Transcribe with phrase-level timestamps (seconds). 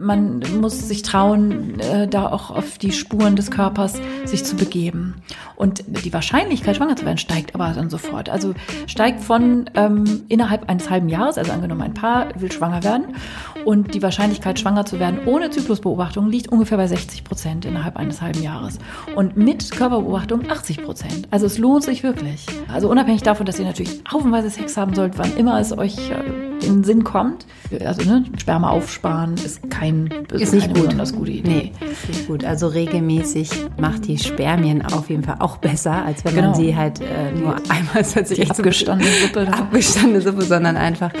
[0.00, 5.16] Man muss sich trauen, äh, da auch auf die Spuren des Körpers sich zu begeben.
[5.56, 8.30] Und die Wahrscheinlichkeit, schwanger zu werden, steigt aber dann sofort.
[8.30, 8.54] Also
[8.86, 13.14] steigt von ähm, innerhalb eines halben Jahres, also angenommen ein Paar will schwanger werden
[13.64, 18.22] und die Wahrscheinlichkeit, schwanger zu werden ohne Zyklusbeobachtung liegt ungefähr bei 60 Prozent innerhalb eines
[18.22, 18.78] halben Jahres.
[19.14, 21.28] Und mit Körperbeobachtung 80 Prozent.
[21.30, 22.46] Also es lohnt sich wirklich.
[22.72, 26.49] Also unabhängig davon, dass ihr natürlich haufenweise Sex haben sollt, wann immer es euch äh,
[26.64, 27.46] in den Sinn kommt.
[27.84, 30.84] Also ne, Sperma aufsparen ist kein ist nicht gut.
[30.84, 31.72] besonders gute Idee.
[31.80, 32.44] Nee, ist nicht gut.
[32.44, 36.48] Also regelmäßig macht die Spermien auf jeden Fall auch besser, als wenn genau.
[36.48, 41.12] man sie halt äh, nur einmal sich abgestandene Suppe, abgestandene Suppe, sondern einfach,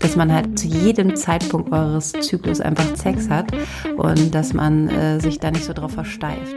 [0.00, 3.52] dass man halt zu jedem Zeitpunkt eures Zyklus einfach Sex hat
[3.96, 6.54] und dass man äh, sich da nicht so drauf versteift.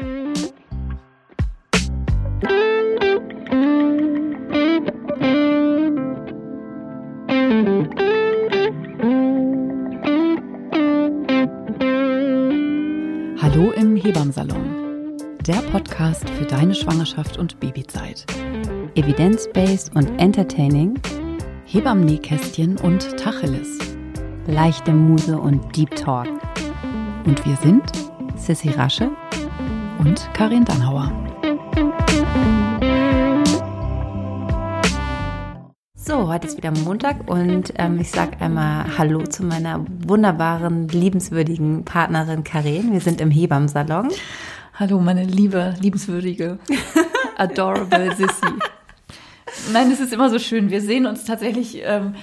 [14.18, 15.16] Hebammsalon.
[15.46, 18.26] Der Podcast für deine Schwangerschaft und Babyzeit.
[18.96, 21.00] Evidence-based und entertaining.
[21.66, 23.78] Hebammen-Nähkästchen und Tacheles.
[24.48, 26.30] Leichte Muse und Deep Talk.
[27.28, 27.84] Und wir sind
[28.36, 29.12] Sissy Rasche
[30.00, 31.27] und Karin Dannhauer.
[36.08, 41.84] So, heute ist wieder Montag und ähm, ich sage einmal Hallo zu meiner wunderbaren, liebenswürdigen
[41.84, 42.94] Partnerin Karin.
[42.94, 44.08] Wir sind im Hebammsalon.
[44.76, 46.60] Hallo, meine liebe, liebenswürdige,
[47.36, 48.54] adorable Sissy.
[49.74, 50.70] Nein, es ist immer so schön.
[50.70, 52.16] Wir sehen uns tatsächlich ähm,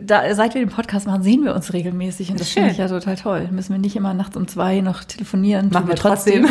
[0.00, 2.88] da, seit wir den Podcast machen, sehen wir uns regelmäßig und das finde ich ja
[2.88, 3.48] total toll.
[3.52, 5.70] Müssen wir nicht immer nachts um zwei noch telefonieren.
[5.70, 6.48] Machen wir trotzdem.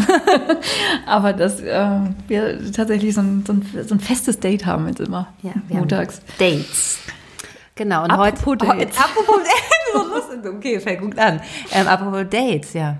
[1.06, 5.02] Aber dass äh, wir tatsächlich so ein, so, ein, so ein festes Date haben jetzt
[5.02, 6.22] immer ja, montags.
[6.38, 7.00] Dates.
[7.76, 8.98] Genau, und apropos heute, Dates.
[8.98, 9.38] apropos
[10.32, 11.42] Dates, okay, fällt gut an.
[11.72, 12.98] Ähm, apropos Dates, ja.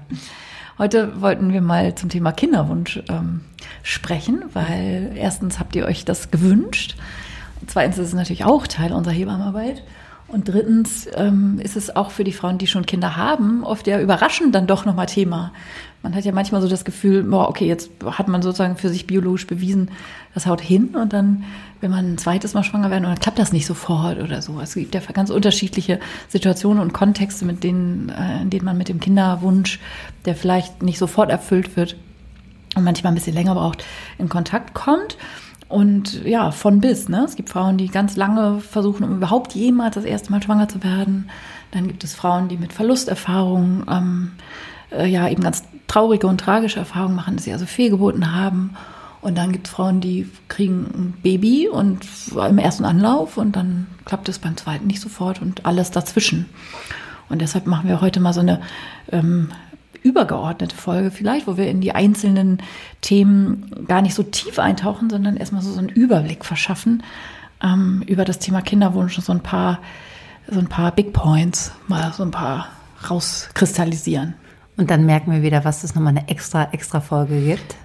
[0.78, 3.42] Heute wollten wir mal zum Thema Kinderwunsch ähm,
[3.84, 6.98] sprechen, weil erstens habt ihr euch das gewünscht.
[7.68, 9.84] Zweitens ist es natürlich auch Teil unserer Hebammenarbeit.
[10.28, 14.02] Und drittens ähm, ist es auch für die Frauen, die schon Kinder haben, oft ja
[14.02, 15.54] überraschend dann doch nochmal Thema.
[16.02, 19.06] Man hat ja manchmal so das Gefühl, boah, okay, jetzt hat man sozusagen für sich
[19.06, 19.92] biologisch bewiesen,
[20.34, 21.44] das haut hin und dann,
[21.80, 24.60] wenn man ein zweites Mal schwanger werden, dann klappt das nicht sofort oder so.
[24.60, 28.90] Es gibt ja ganz unterschiedliche Situationen und Kontexte, mit denen, äh, in denen man mit
[28.90, 29.80] dem Kinderwunsch,
[30.26, 31.96] der vielleicht nicht sofort erfüllt wird
[32.76, 33.84] und manchmal ein bisschen länger braucht,
[34.18, 35.18] in Kontakt kommt.
[35.68, 37.10] Und ja, von bis.
[37.10, 37.24] Ne?
[37.26, 40.84] Es gibt Frauen, die ganz lange versuchen, um überhaupt jemals das erste Mal schwanger zu
[40.84, 41.30] werden.
[41.72, 44.32] Dann gibt es Frauen, die mit Verlusterfahrungen, ähm,
[44.92, 48.76] äh, ja, eben ganz traurige und tragische Erfahrungen machen, dass sie also Fehlgeburten haben.
[49.22, 52.06] Und dann gibt es Frauen, die kriegen ein Baby und
[52.36, 56.46] im ersten Anlauf und dann klappt es beim zweiten nicht sofort und alles dazwischen.
[57.28, 58.62] Und deshalb machen wir heute mal so eine
[59.12, 59.50] ähm,
[60.06, 62.62] übergeordnete Folge vielleicht, wo wir in die einzelnen
[63.02, 67.02] Themen gar nicht so tief eintauchen, sondern erstmal so, so einen Überblick verschaffen
[67.64, 69.80] ähm, über das Thema Kinderwunsch und so ein paar,
[70.48, 72.68] so ein paar Big Points, mal so ein paar
[73.10, 74.36] rauskristallisieren.
[74.78, 77.76] Und dann merken wir wieder, was es nochmal eine extra, extra Folge gibt.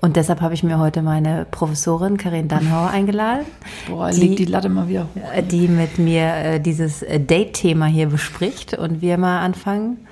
[0.00, 3.46] Und deshalb habe ich mir heute meine Professorin Karin Dannhauer eingeladen.
[3.88, 5.42] Boah, die, legt die Latte mal wieder hoch.
[5.50, 10.06] Die mit mir äh, dieses äh, Date-Thema hier bespricht und wir mal anfangen,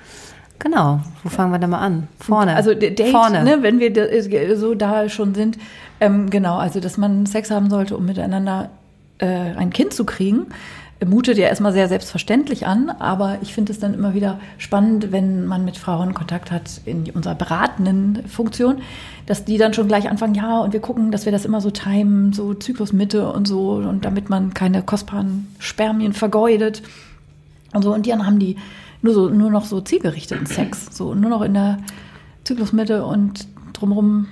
[0.59, 2.07] Genau, wo fangen wir da mal an?
[2.19, 2.55] Vorne.
[2.55, 3.43] Also Date, Vorne.
[3.43, 5.57] Ne, wenn wir äh, so da schon sind,
[5.99, 8.69] ähm, genau, also dass man Sex haben sollte, um miteinander
[9.19, 10.47] äh, ein Kind zu kriegen,
[11.03, 15.45] mutet ja erstmal sehr selbstverständlich an, aber ich finde es dann immer wieder spannend, wenn
[15.45, 18.77] man mit Frauen Kontakt hat in unserer beratenden Funktion,
[19.25, 21.69] dass die dann schon gleich anfangen, ja, und wir gucken, dass wir das immer so
[21.69, 26.81] timen, so Zyklusmitte und so, und damit man keine kostbaren Spermien vergeudet
[27.73, 27.93] und so.
[27.93, 28.55] Und dann haben die
[29.05, 30.87] nur, so, nur noch so zielgerichteten Sex.
[30.91, 31.77] So nur noch in der
[32.43, 34.27] Zyklusmitte und drumherum.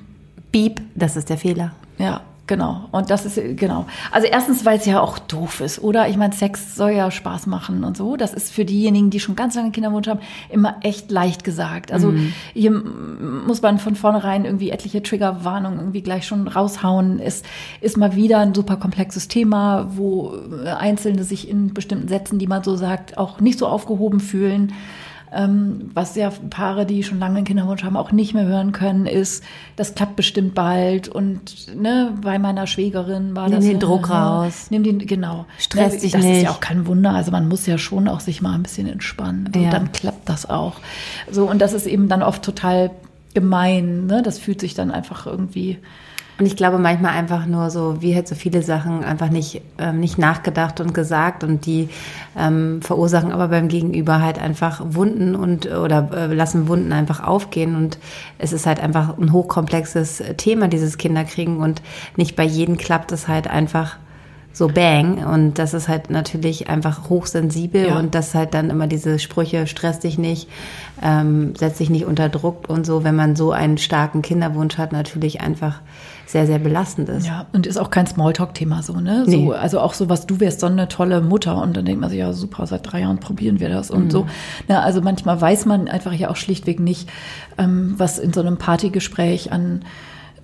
[0.51, 1.71] Beep, das ist der Fehler.
[1.97, 2.89] Ja, Genau.
[2.91, 3.85] Und das ist, genau.
[4.11, 6.09] Also erstens, weil es ja auch doof ist, oder?
[6.09, 8.17] Ich meine, Sex soll ja Spaß machen und so.
[8.17, 10.19] Das ist für diejenigen, die schon ganz lange Kinderwunsch haben,
[10.49, 11.93] immer echt leicht gesagt.
[11.93, 12.33] Also mhm.
[12.53, 17.19] hier muss man von vornherein irgendwie etliche Triggerwarnungen irgendwie gleich schon raushauen.
[17.19, 17.43] Es
[17.79, 20.35] ist mal wieder ein super komplexes Thema, wo
[20.65, 24.73] Einzelne sich in bestimmten Sätzen, die man so sagt, auch nicht so aufgehoben fühlen.
[25.35, 29.05] Ähm, was ja Paare, die schon lange einen Kinderwunsch haben, auch nicht mehr hören können,
[29.05, 29.43] ist,
[29.75, 33.63] das klappt bestimmt bald und ne, bei meiner Schwägerin war nimm das.
[33.65, 34.67] Nimm den Druck äh, raus.
[34.69, 35.45] Nimm den, genau.
[35.57, 36.31] Stress ne, dich das nicht.
[36.31, 37.11] Das ist ja auch kein Wunder.
[37.11, 39.49] Also man muss ja schon auch sich mal ein bisschen entspannen.
[39.55, 39.61] Ja.
[39.61, 40.75] Und dann klappt das auch.
[41.31, 42.91] So, und das ist eben dann oft total
[43.33, 44.05] gemein.
[44.05, 44.21] Ne?
[44.21, 45.79] Das fühlt sich dann einfach irgendwie
[46.39, 49.99] Und ich glaube manchmal einfach nur so, wie halt so viele Sachen einfach nicht, ähm,
[49.99, 51.89] nicht nachgedacht und gesagt und die
[52.37, 57.75] ähm, verursachen aber beim Gegenüber halt einfach Wunden und oder äh, lassen Wunden einfach aufgehen.
[57.75, 57.99] Und
[58.39, 61.57] es ist halt einfach ein hochkomplexes Thema, dieses Kinderkriegen.
[61.57, 61.83] Und
[62.15, 63.97] nicht bei jedem klappt es halt einfach
[64.53, 65.25] so bang.
[65.25, 67.99] Und das ist halt natürlich einfach hochsensibel ja.
[67.99, 70.47] und das halt dann immer diese Sprüche, stress dich nicht,
[71.01, 74.93] ähm, setz dich nicht unter Druck und so, wenn man so einen starken Kinderwunsch hat,
[74.93, 75.81] natürlich einfach
[76.33, 77.27] sehr, sehr belastend ist.
[77.27, 79.23] Ja, und ist auch kein Smalltalk-Thema so, ne?
[79.25, 79.45] Nee.
[79.45, 82.09] So, also auch so was, du wärst so eine tolle Mutter und dann denkt man
[82.09, 84.11] sich, ja super, seit drei Jahren probieren wir das und mhm.
[84.11, 84.25] so.
[84.67, 87.07] Na, also manchmal weiß man einfach ja auch schlichtweg nicht,
[87.59, 89.81] ähm, was in so einem Partygespräch an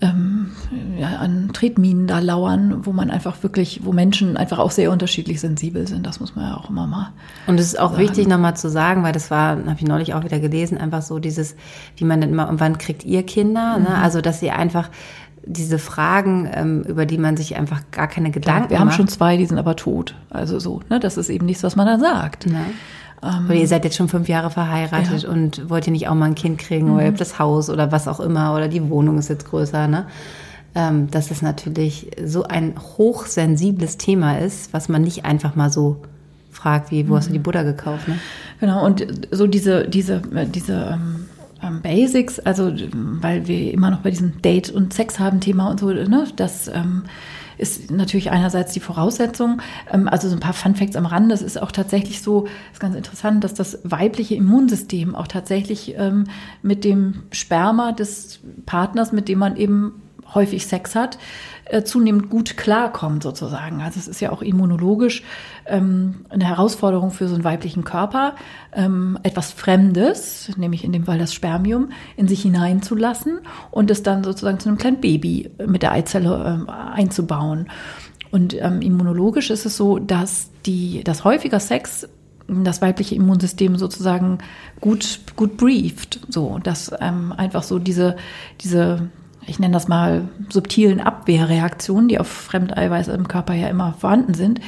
[0.01, 0.51] ähm,
[0.97, 5.41] ja, an Tretminen da lauern, wo man einfach wirklich, wo Menschen einfach auch sehr unterschiedlich
[5.41, 6.06] sensibel sind.
[6.06, 7.12] Das muss man ja auch immer mal.
[7.47, 8.03] Und es ist auch sagen.
[8.03, 11.19] wichtig nochmal zu sagen, weil das war, habe ich neulich auch wieder gelesen, einfach so
[11.19, 11.56] dieses,
[11.97, 13.74] wie man dann immer, und wann kriegt ihr Kinder?
[13.74, 13.80] Ne?
[13.80, 13.86] Mhm.
[13.86, 13.97] Ne?
[13.97, 14.89] Also, dass sie einfach
[15.45, 18.69] diese Fragen, ähm, über die man sich einfach gar keine Gedanken macht.
[18.71, 20.15] Wir haben schon zwei, die sind aber tot.
[20.30, 21.00] Also so, ne?
[21.00, 22.45] Das ist eben nichts, was man da sagt.
[22.45, 22.65] Ja.
[23.21, 25.30] Ähm, oder ihr seid jetzt schon fünf Jahre verheiratet ja.
[25.30, 26.94] und wollt ihr nicht auch mal ein Kind kriegen mhm.
[26.94, 29.88] oder ihr habt das Haus oder was auch immer oder die Wohnung ist jetzt größer,
[29.88, 30.06] ne?
[30.75, 35.97] Ähm, dass es natürlich so ein hochsensibles Thema ist, was man nicht einfach mal so
[36.51, 37.18] fragt, wie, wo mhm.
[37.18, 37.44] hast du die mhm.
[37.44, 38.19] Butter gekauft, ne?
[38.59, 40.21] Genau, und so diese, diese,
[40.53, 41.25] diese ähm,
[41.62, 45.80] ähm, Basics, also weil wir immer noch bei diesem Date und Sex haben Thema und
[45.80, 47.04] so, ne, das ähm,
[47.60, 49.62] ist natürlich einerseits die Voraussetzung.
[49.92, 51.32] Ähm, also so ein paar Fun Facts am Rand.
[51.32, 56.26] Das ist auch tatsächlich so, ist ganz interessant, dass das weibliche Immunsystem auch tatsächlich ähm,
[56.62, 60.02] mit dem Sperma des Partners, mit dem man eben
[60.34, 61.18] häufig Sex hat,
[61.66, 63.82] äh, zunehmend gut klarkommt sozusagen.
[63.82, 65.24] Also es ist ja auch immunologisch
[65.69, 68.36] ähm, eine Herausforderung für so einen weiblichen Körper,
[68.74, 73.39] ähm, etwas Fremdes, nämlich in dem Fall das Spermium, in sich hineinzulassen
[73.71, 77.68] und es dann sozusagen zu einem kleinen Baby mit der Eizelle ähm, einzubauen.
[78.31, 82.07] Und ähm, immunologisch ist es so, dass die, dass häufiger Sex
[82.48, 84.39] das weibliche Immunsystem sozusagen
[84.81, 88.15] gut, gut brieft, so, dass ähm, einfach so diese,
[88.62, 89.10] diese
[89.50, 94.62] ich nenne das mal subtilen Abwehrreaktionen, die auf Fremdeiweiß im Körper ja immer vorhanden sind,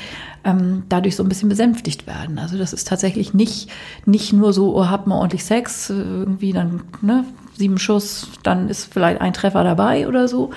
[0.44, 2.39] ähm, dadurch so ein bisschen besänftigt werden.
[2.39, 3.69] Also das ist tatsächlich nicht,
[4.06, 7.25] nicht nur so, oh, hab mal ordentlich Sex, irgendwie dann, ne,
[7.56, 10.50] sieben Schuss, dann ist vielleicht ein Treffer dabei oder so,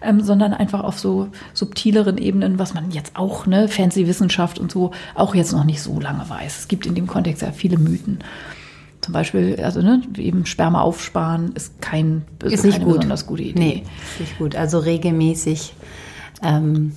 [0.00, 4.70] ähm, sondern einfach auf so subtileren Ebenen, was man jetzt auch, ne, Fancy Wissenschaft und
[4.70, 6.60] so, auch jetzt noch nicht so lange weiß.
[6.60, 8.18] Es gibt in dem Kontext ja viele Mythen.
[9.02, 12.94] Zum Beispiel, also ne, eben Sperma aufsparen ist kein ist, ist nicht gut.
[12.94, 13.58] besonders gute Idee.
[13.58, 13.82] Nee,
[14.12, 14.56] ist nicht gut.
[14.56, 15.74] Also regelmäßig
[16.42, 16.92] ähm,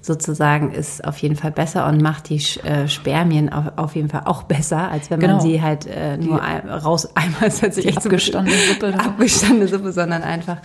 [0.00, 4.22] sozusagen ist auf jeden Fall besser und macht die äh, Spermien auf, auf, jeden Fall
[4.24, 5.34] auch besser, als wenn genau.
[5.34, 9.92] man sie halt äh, nur ein, raus einmal, das hört sich abgestandene Suppe, abgestandene Suppe,
[9.92, 10.58] sondern einfach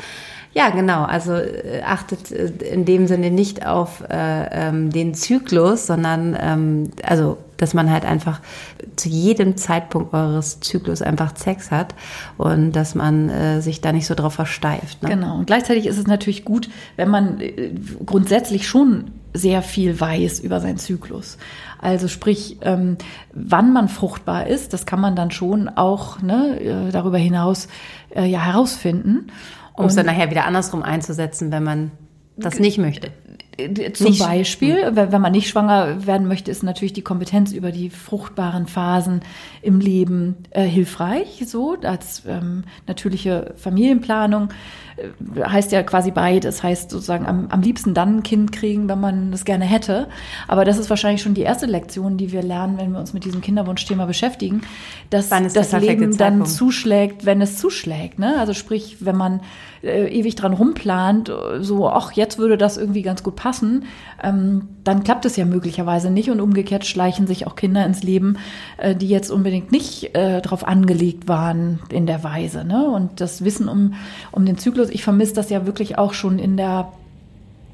[0.56, 1.04] ja, genau.
[1.04, 6.92] Also äh, achtet äh, in dem Sinne nicht auf äh, ähm, den Zyklus, sondern ähm,
[7.04, 8.42] also dass man halt einfach
[8.95, 11.95] zu jedem Zeitpunkt eures Zyklus einfach Sex hat
[12.38, 15.01] und dass man äh, sich da nicht so drauf versteift.
[15.01, 15.10] Ne?
[15.10, 15.38] Genau.
[15.38, 17.71] Und gleichzeitig ist es natürlich gut, wenn man äh,
[18.06, 21.39] grundsätzlich schon sehr viel weiß über seinen Zyklus.
[21.80, 22.98] Also sprich, ähm,
[23.33, 27.68] wann man fruchtbar ist, das kann man dann schon auch ne, äh, darüber hinaus
[28.15, 29.31] äh, ja herausfinden
[29.74, 31.92] um es dann nachher wieder andersrum einzusetzen, wenn man
[32.38, 33.12] das nicht möchte.
[33.94, 37.92] Zum nicht, Beispiel, wenn man nicht schwanger werden möchte, ist natürlich die Kompetenz über die
[37.92, 39.22] fruchtbaren Phasen
[39.62, 44.50] im Leben äh, hilfreich, so als ähm, natürliche Familienplanung
[44.98, 46.63] äh, heißt ja quasi beides.
[46.63, 50.08] Heißt sozusagen am, am liebsten dann ein Kind kriegen, wenn man es gerne hätte.
[50.48, 53.24] Aber das ist wahrscheinlich schon die erste Lektion, die wir lernen, wenn wir uns mit
[53.24, 54.62] diesem Kinderwunschthema beschäftigen,
[55.12, 58.18] dass das Leben dann zuschlägt, wenn es zuschlägt.
[58.18, 58.36] Ne?
[58.39, 59.42] Also sprich, wenn man
[59.84, 63.86] äh, ewig dran rumplant, so, ach, jetzt würde das irgendwie ganz gut passen,
[64.24, 68.38] ähm, dann klappt es ja möglicherweise nicht und umgekehrt schleichen sich auch Kinder ins Leben,
[68.78, 72.66] äh, die jetzt unbedingt nicht äh, darauf angelegt waren in der Weise.
[72.66, 72.88] Ne?
[72.88, 73.96] Und das Wissen um,
[74.32, 76.92] um den Zyklus, ich vermisse das ja wirklich auch schon in der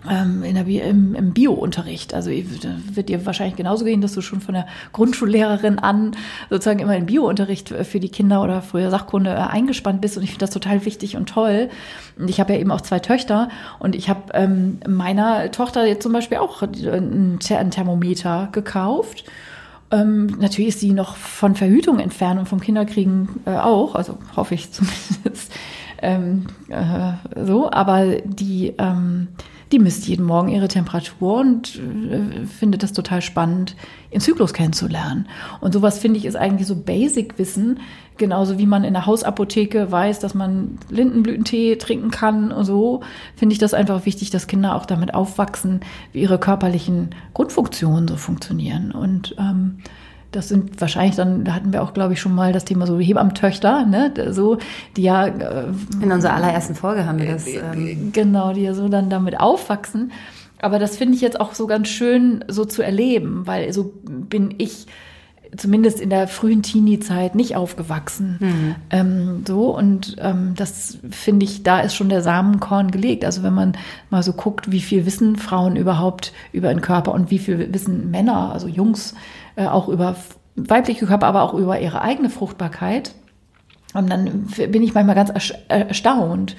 [0.07, 0.43] der,
[0.89, 2.13] im, im Bio-Unterricht.
[2.13, 6.11] Also wird dir wahrscheinlich genauso gehen, dass du schon von der Grundschullehrerin an
[6.49, 10.17] sozusagen immer in Bio-Unterricht für die Kinder oder früher Sachkunde äh, eingespannt bist.
[10.17, 11.69] Und ich finde das total wichtig und toll.
[12.17, 16.03] Und ich habe ja eben auch zwei Töchter und ich habe ähm, meiner Tochter jetzt
[16.03, 19.25] zum Beispiel auch ein, ein Thermometer gekauft.
[19.91, 24.55] Ähm, natürlich ist sie noch von Verhütung entfernt und vom Kinderkriegen äh, auch, also hoffe
[24.55, 25.51] ich zumindest.
[26.01, 29.29] ähm, äh, so, aber die ähm,
[29.71, 33.75] die misst jeden Morgen ihre Temperatur und äh, findet das total spannend,
[34.09, 35.27] ihren Zyklus kennenzulernen.
[35.61, 37.79] Und sowas finde ich ist eigentlich so Basic-Wissen,
[38.17, 43.01] genauso wie man in der Hausapotheke weiß, dass man Lindenblütentee trinken kann und so,
[43.35, 45.81] finde ich das einfach wichtig, dass Kinder auch damit aufwachsen,
[46.13, 48.91] wie ihre körperlichen Grundfunktionen so funktionieren.
[48.91, 49.79] Und ähm,
[50.31, 52.99] das sind wahrscheinlich dann, da hatten wir auch, glaube ich, schon mal das Thema so
[52.99, 54.57] Hebammentöchter, ne, so,
[54.95, 55.27] die ja.
[55.27, 55.65] Äh,
[56.01, 57.47] In unserer allerersten Folge haben wir das.
[57.47, 60.11] Äh, ähm, genau, die ja so dann damit aufwachsen.
[60.61, 64.55] Aber das finde ich jetzt auch so ganz schön so zu erleben, weil so bin
[64.57, 64.87] ich
[65.55, 68.37] zumindest in der frühen Teenie-Zeit nicht aufgewachsen.
[68.39, 68.75] Mhm.
[68.89, 73.25] Ähm, so und ähm, das finde ich, da ist schon der Samenkorn gelegt.
[73.25, 73.73] Also wenn man
[74.09, 78.11] mal so guckt, wie viel wissen Frauen überhaupt über den Körper und wie viel wissen
[78.11, 79.15] Männer, also Jungs,
[79.59, 80.15] äh, auch über
[80.55, 83.13] weibliche Körper, aber auch über ihre eigene Fruchtbarkeit.
[83.93, 85.31] Und dann bin ich manchmal ganz
[85.67, 86.55] erstaunt.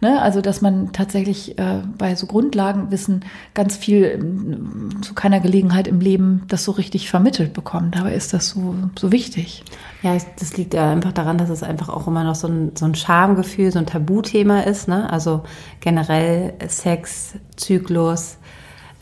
[0.00, 0.20] Ne?
[0.20, 6.00] Also, dass man tatsächlich äh, bei so Grundlagenwissen ganz viel ähm, zu keiner Gelegenheit im
[6.00, 7.96] Leben das so richtig vermittelt bekommt.
[7.96, 9.64] Dabei ist das so, so wichtig.
[10.02, 12.84] Ja, das liegt ja einfach daran, dass es einfach auch immer noch so ein, so
[12.84, 14.88] ein Schamgefühl, so ein Tabuthema ist.
[14.88, 15.10] Ne?
[15.10, 15.42] Also
[15.80, 18.36] generell Sex, Zyklus,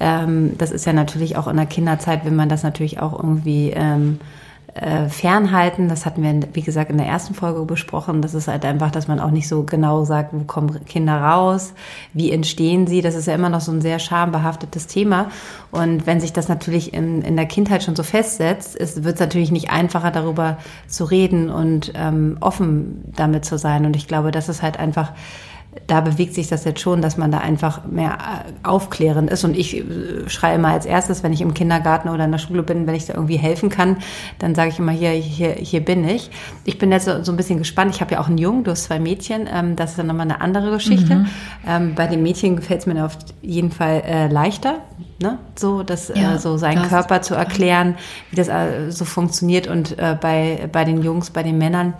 [0.01, 3.71] ähm, das ist ja natürlich auch in der Kinderzeit, wenn man das natürlich auch irgendwie
[3.71, 4.19] ähm,
[4.75, 5.89] äh, fernhalten.
[5.89, 8.23] Das hatten wir, wie gesagt, in der ersten Folge besprochen.
[8.23, 11.75] Das ist halt einfach, dass man auch nicht so genau sagt, wo kommen Kinder raus,
[12.15, 13.03] wie entstehen sie.
[13.03, 15.31] Das ist ja immer noch so ein sehr schambehaftetes Thema.
[15.71, 19.51] Und wenn sich das natürlich in, in der Kindheit schon so festsetzt, wird es natürlich
[19.51, 20.57] nicht einfacher, darüber
[20.89, 23.85] zu reden und ähm, offen damit zu sein.
[23.85, 25.13] Und ich glaube, das ist halt einfach
[25.87, 29.45] da bewegt sich das jetzt schon, dass man da einfach mehr äh, aufklärend ist.
[29.45, 32.63] Und ich äh, schreie immer als erstes, wenn ich im Kindergarten oder in der Schule
[32.63, 33.97] bin, wenn ich da irgendwie helfen kann,
[34.39, 36.31] dann sage ich immer, hier, hier, hier bin ich.
[36.65, 37.95] Ich bin jetzt so, ein bisschen gespannt.
[37.95, 39.49] Ich habe ja auch einen Jungen, du hast zwei Mädchen.
[39.53, 41.17] Ähm, das ist dann nochmal eine andere Geschichte.
[41.17, 41.27] Mhm.
[41.67, 44.81] Ähm, bei den Mädchen gefällt es mir auf jeden Fall äh, leichter,
[45.23, 45.39] ne?
[45.57, 47.97] so, das, ja, so seinen Körper zu erklären,
[48.31, 48.49] wie das
[48.91, 49.67] so funktioniert.
[49.67, 51.95] Und bei, bei den Jungs, bei den Männern,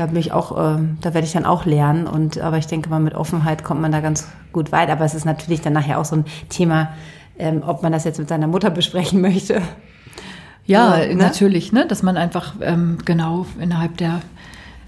[0.00, 2.06] da bin ich auch, äh, da werde ich dann auch lernen.
[2.06, 4.88] Und aber ich denke mal, mit Offenheit kommt man da ganz gut weit.
[4.88, 6.88] Aber es ist natürlich dann nachher auch so ein Thema,
[7.38, 9.60] ähm, ob man das jetzt mit seiner Mutter besprechen möchte.
[10.64, 11.14] Ja, so, ne?
[11.16, 11.86] natürlich, ne?
[11.86, 14.20] dass man einfach ähm, genau innerhalb der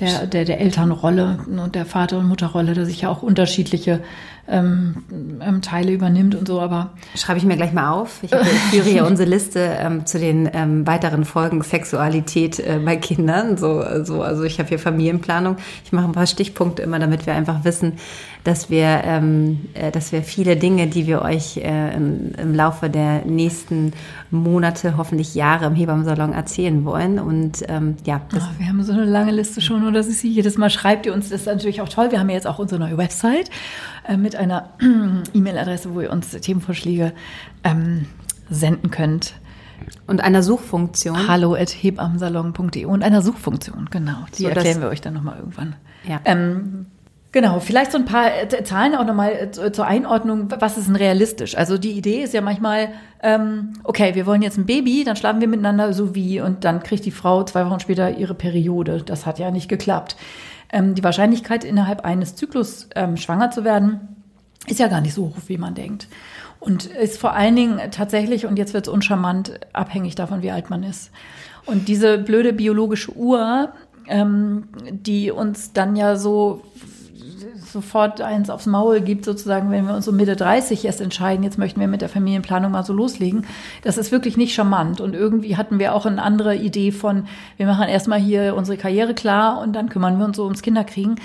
[0.01, 4.01] der, der, der Elternrolle und der Vater- und Mutterrolle, dass sich ja auch unterschiedliche
[4.49, 5.05] ähm,
[5.41, 6.91] ähm, Teile übernimmt und so, aber.
[7.15, 8.23] Schreibe ich mir gleich mal auf.
[8.23, 12.97] Ich, ich führe hier unsere Liste ähm, zu den ähm, weiteren Folgen Sexualität äh, bei
[12.97, 13.57] Kindern.
[13.57, 15.57] So, so, also ich habe hier Familienplanung.
[15.85, 17.95] Ich mache ein paar Stichpunkte immer, damit wir einfach wissen,
[18.43, 22.91] dass wir, ähm, äh, dass wir viele Dinge, die wir euch äh, im, im Laufe
[22.91, 23.93] der nächsten
[24.33, 27.21] Monate, hoffentlich Jahre im Hebammensalon erzählen wollen.
[27.21, 28.23] Und ähm, ja.
[28.35, 31.29] Oh, wir haben so eine lange Liste schon das ist jedes Mal schreibt ihr uns.
[31.29, 32.11] Das ist natürlich auch toll.
[32.11, 33.51] Wir haben ja jetzt auch unsere neue Website
[34.07, 34.71] äh, mit einer
[35.35, 37.13] E-Mail-Adresse, wo ihr uns Themenvorschläge
[37.65, 38.07] ähm,
[38.51, 39.35] senden könnt.
[40.07, 41.27] Und einer Suchfunktion.
[41.27, 44.27] Hallo at hebamsalon.de und einer Suchfunktion, genau.
[44.39, 45.75] Die so, erklären wir euch dann nochmal irgendwann.
[46.07, 46.21] Ja.
[46.25, 46.87] Ähm,
[47.33, 50.97] Genau, vielleicht so ein paar äh, Zahlen auch nochmal äh, zur Einordnung, was ist denn
[50.97, 51.57] realistisch?
[51.57, 52.91] Also die Idee ist ja manchmal,
[53.23, 56.83] ähm, okay, wir wollen jetzt ein Baby, dann schlafen wir miteinander so wie und dann
[56.83, 59.03] kriegt die Frau zwei Wochen später ihre Periode.
[59.03, 60.17] Das hat ja nicht geklappt.
[60.73, 64.01] Ähm, die Wahrscheinlichkeit, innerhalb eines Zyklus ähm, schwanger zu werden,
[64.67, 66.09] ist ja gar nicht so hoch, wie man denkt.
[66.61, 70.71] Und ist vor allen Dingen tatsächlich, und jetzt wird es uncharmant, abhängig davon, wie alt
[70.71, 71.11] man ist.
[71.67, 73.73] Und diese blöde biologische Uhr,
[74.09, 76.63] ähm, die uns dann ja so
[77.73, 81.59] sofort eins aufs Maul gibt, sozusagen, wenn wir uns um Mitte 30 erst entscheiden, jetzt
[81.59, 83.47] möchten wir mit der Familienplanung mal so loslegen.
[83.83, 85.01] Das ist wirklich nicht charmant.
[85.01, 87.25] Und irgendwie hatten wir auch eine andere Idee von,
[87.57, 91.17] wir machen erstmal hier unsere Karriere klar und dann kümmern wir uns so ums Kinderkriegen.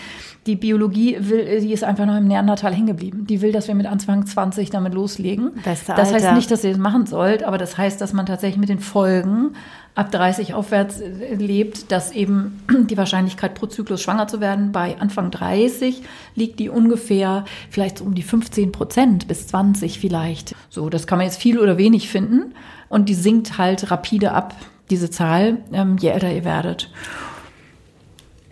[0.48, 3.28] Die Biologie will, die ist einfach noch im Neandertal hängen geblieben.
[3.28, 5.52] Die will, dass wir mit Anfang 20 damit loslegen.
[5.64, 8.58] Beste das heißt nicht, dass ihr das machen sollt, aber das heißt, dass man tatsächlich
[8.58, 9.56] mit den Folgen
[9.98, 14.96] ab 30 aufwärts äh, lebt, dass eben die Wahrscheinlichkeit pro Zyklus schwanger zu werden bei
[15.00, 16.04] Anfang 30
[16.36, 20.56] liegt die ungefähr vielleicht so um die 15 Prozent bis 20 vielleicht.
[20.70, 22.54] So, das kann man jetzt viel oder wenig finden
[22.90, 24.56] und die sinkt halt rapide ab,
[24.92, 26.92] diese Zahl, ähm, je älter ihr werdet.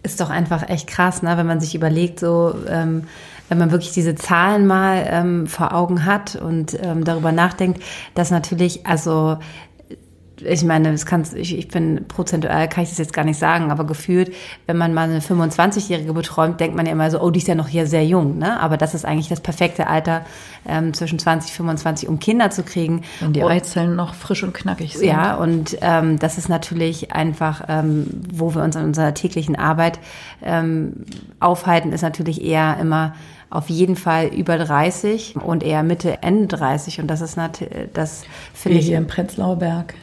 [0.02, 1.38] Ist doch einfach echt krass, ne?
[1.38, 3.04] wenn man sich überlegt, so ähm,
[3.50, 7.84] wenn man wirklich diese Zahlen mal ähm, vor Augen hat und ähm, darüber nachdenkt,
[8.16, 9.38] dass natürlich, also
[10.42, 13.72] ich meine, das kannst, ich, ich bin prozentual, kann ich das jetzt gar nicht sagen,
[13.72, 14.34] aber gefühlt,
[14.68, 17.56] wenn man mal eine 25-Jährige beträumt, denkt man ja immer so, oh, die ist ja
[17.56, 18.60] noch hier sehr jung, ne?
[18.60, 20.26] Aber das ist eigentlich das perfekte Alter
[20.68, 23.04] ähm, zwischen 20 und 25, um Kinder zu kriegen.
[23.20, 25.08] Wenn die Eizellen noch frisch und knackig sind.
[25.08, 30.00] Ja, und ähm, das ist natürlich einfach, ähm, wo wir uns an unserer täglichen Arbeit
[30.44, 31.06] ähm,
[31.40, 33.14] aufhalten, ist natürlich eher immer
[33.50, 37.00] auf jeden Fall über 30 und eher Mitte, Ende 30.
[37.00, 38.24] Und das ist natürlich, das
[38.54, 38.88] finde ich.
[38.88, 39.94] hier im Prenzlauer Berg.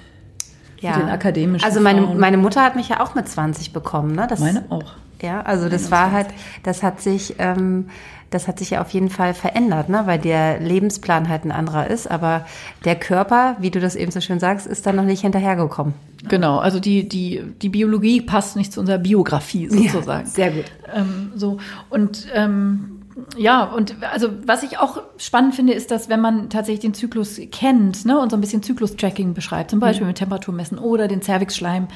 [0.82, 0.98] Ja.
[0.98, 1.64] Den akademischen.
[1.64, 4.26] Also meine, meine Mutter hat mich ja auch mit 20 bekommen, ne?
[4.28, 4.94] Das, meine auch.
[5.22, 5.90] Ja, also das 21.
[5.92, 6.26] war halt,
[6.64, 7.86] das hat sich, ähm,
[8.30, 10.02] das hat sich ja auf jeden Fall verändert, ne?
[10.06, 12.10] weil der Lebensplan halt ein anderer ist.
[12.10, 12.44] Aber
[12.84, 15.94] der Körper, wie du das eben so schön sagst, ist dann noch nicht hinterhergekommen.
[16.28, 20.24] Genau, also die, die, die Biologie passt nicht zu unserer Biografie sozusagen.
[20.24, 20.64] Ja, sehr gut.
[20.92, 21.58] Ähm, so,
[21.90, 23.01] und ähm,
[23.36, 27.40] ja, und also was ich auch spannend finde, ist, dass wenn man tatsächlich den Zyklus
[27.50, 30.08] kennt ne, und so ein bisschen Zyklus-Tracking beschreibt, zum Beispiel mhm.
[30.08, 31.88] mit Temperaturmessen oder den Cervixschleim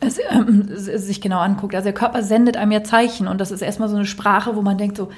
[0.00, 1.74] äh, sich genau anguckt.
[1.74, 4.62] Also der Körper sendet einem ja Zeichen und das ist erstmal so eine Sprache, wo
[4.62, 5.10] man denkt so,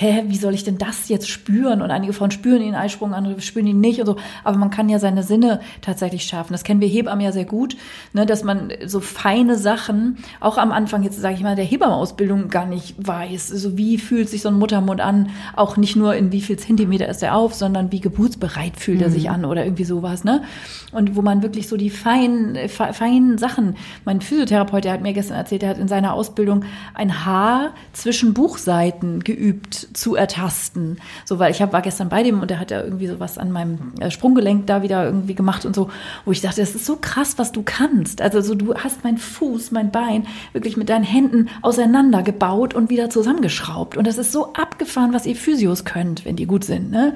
[0.00, 1.82] hä, wie soll ich denn das jetzt spüren?
[1.82, 4.16] Und einige Frauen spüren den Eisprung, andere spüren ihn nicht und so.
[4.44, 6.52] Aber man kann ja seine Sinne tatsächlich schärfen.
[6.52, 7.76] Das kennen wir Hebammen ja sehr gut,
[8.12, 12.48] ne, dass man so feine Sachen, auch am Anfang jetzt sage ich mal, der Hebammenausbildung
[12.48, 13.50] gar nicht weiß.
[13.50, 15.30] Also wie fühlt sich so ein Muttermund an?
[15.56, 19.10] Auch nicht nur in wie viel Zentimeter ist er auf, sondern wie geburtsbereit fühlt er
[19.10, 19.30] sich mhm.
[19.30, 20.42] an oder irgendwie sowas, ne?
[20.92, 25.36] Und wo man wirklich so die feinen, feinen Sachen, mein Physiotherapeut, der hat mir gestern
[25.36, 26.64] erzählt, der hat in seiner Ausbildung
[26.94, 30.98] ein Haar zwischen Buchseiten geübt zu ertasten.
[31.24, 33.38] So, weil ich hab, war gestern bei dem und der hat ja irgendwie so was
[33.38, 35.90] an meinem äh, Sprunggelenk da wieder irgendwie gemacht und so,
[36.24, 38.20] wo ich dachte, das ist so krass, was du kannst.
[38.20, 43.10] Also so, du hast meinen Fuß, mein Bein wirklich mit deinen Händen auseinandergebaut und wieder
[43.10, 43.96] zusammengeschraubt.
[43.96, 46.90] Und das ist so abgefahren, was ihr Physios könnt, wenn die gut sind.
[46.90, 47.14] Ne?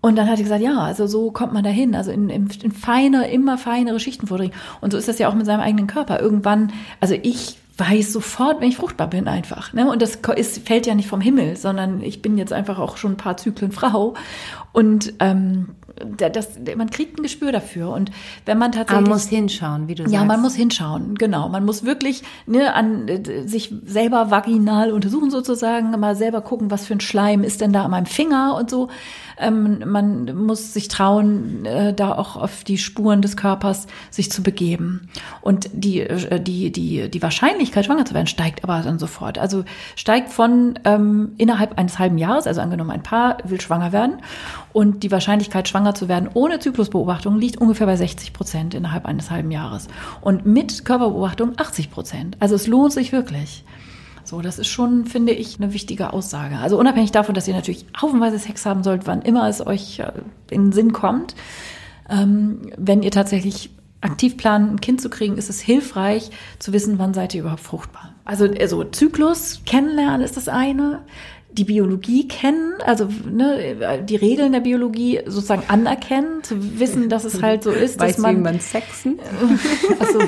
[0.00, 2.72] Und dann hat sie gesagt, ja, also so kommt man dahin, also in, in, in
[2.72, 4.54] feine, immer feinere Schichten vordringen.
[4.82, 6.20] Und so ist das ja auch mit seinem eigenen Körper.
[6.20, 9.72] Irgendwann, also ich weiß sofort, wenn ich fruchtbar bin einfach.
[9.72, 9.90] Ne?
[9.90, 13.12] Und das ist, fällt ja nicht vom Himmel, sondern ich bin jetzt einfach auch schon
[13.12, 14.14] ein paar Zyklen Frau.
[14.72, 15.74] Und ähm,
[16.16, 17.90] das, man kriegt ein Gespür dafür.
[17.90, 18.10] Und
[18.44, 19.06] wenn man tatsächlich.
[19.06, 20.14] Man muss hinschauen, wie du sagst.
[20.14, 21.48] Ja, man muss hinschauen, genau.
[21.48, 26.86] Man muss wirklich ne, an äh, sich selber vaginal untersuchen sozusagen, mal selber gucken, was
[26.86, 28.88] für ein Schleim ist denn da an meinem Finger und so.
[29.38, 34.42] Ähm, man muss sich trauen, äh, da auch auf die Spuren des Körpers sich zu
[34.42, 35.08] begeben.
[35.40, 39.38] Und die, äh, die, die, die Wahrscheinlichkeit, schwanger zu werden, steigt aber dann sofort.
[39.38, 39.64] Also
[39.96, 44.18] steigt von ähm, innerhalb eines halben Jahres, also angenommen ein Paar will schwanger werden
[44.74, 49.30] und die Wahrscheinlichkeit, schwanger zu werden ohne Zyklusbeobachtung liegt ungefähr bei 60 Prozent innerhalb eines
[49.30, 49.86] halben Jahres.
[50.20, 52.36] Und mit Körperbeobachtung 80 Prozent.
[52.40, 53.64] Also es lohnt sich wirklich.
[54.24, 56.58] So, das ist schon, finde ich, eine wichtige Aussage.
[56.58, 60.10] Also unabhängig davon, dass ihr natürlich haufenweise Sex haben sollt, wann immer es euch äh,
[60.50, 61.36] in den Sinn kommt.
[62.10, 66.98] Ähm, wenn ihr tatsächlich aktiv planen, ein Kind zu kriegen, ist es hilfreich zu wissen,
[66.98, 68.12] wann seid ihr überhaupt fruchtbar.
[68.24, 71.02] Also, also Zyklus kennenlernen ist das eine
[71.56, 77.42] die Biologie kennen, also ne, die Regeln der Biologie sozusagen anerkennen, zu wissen, dass es
[77.42, 78.36] halt so ist, Weiß dass man.
[78.36, 79.18] Wie man sexen?
[80.00, 80.18] Also,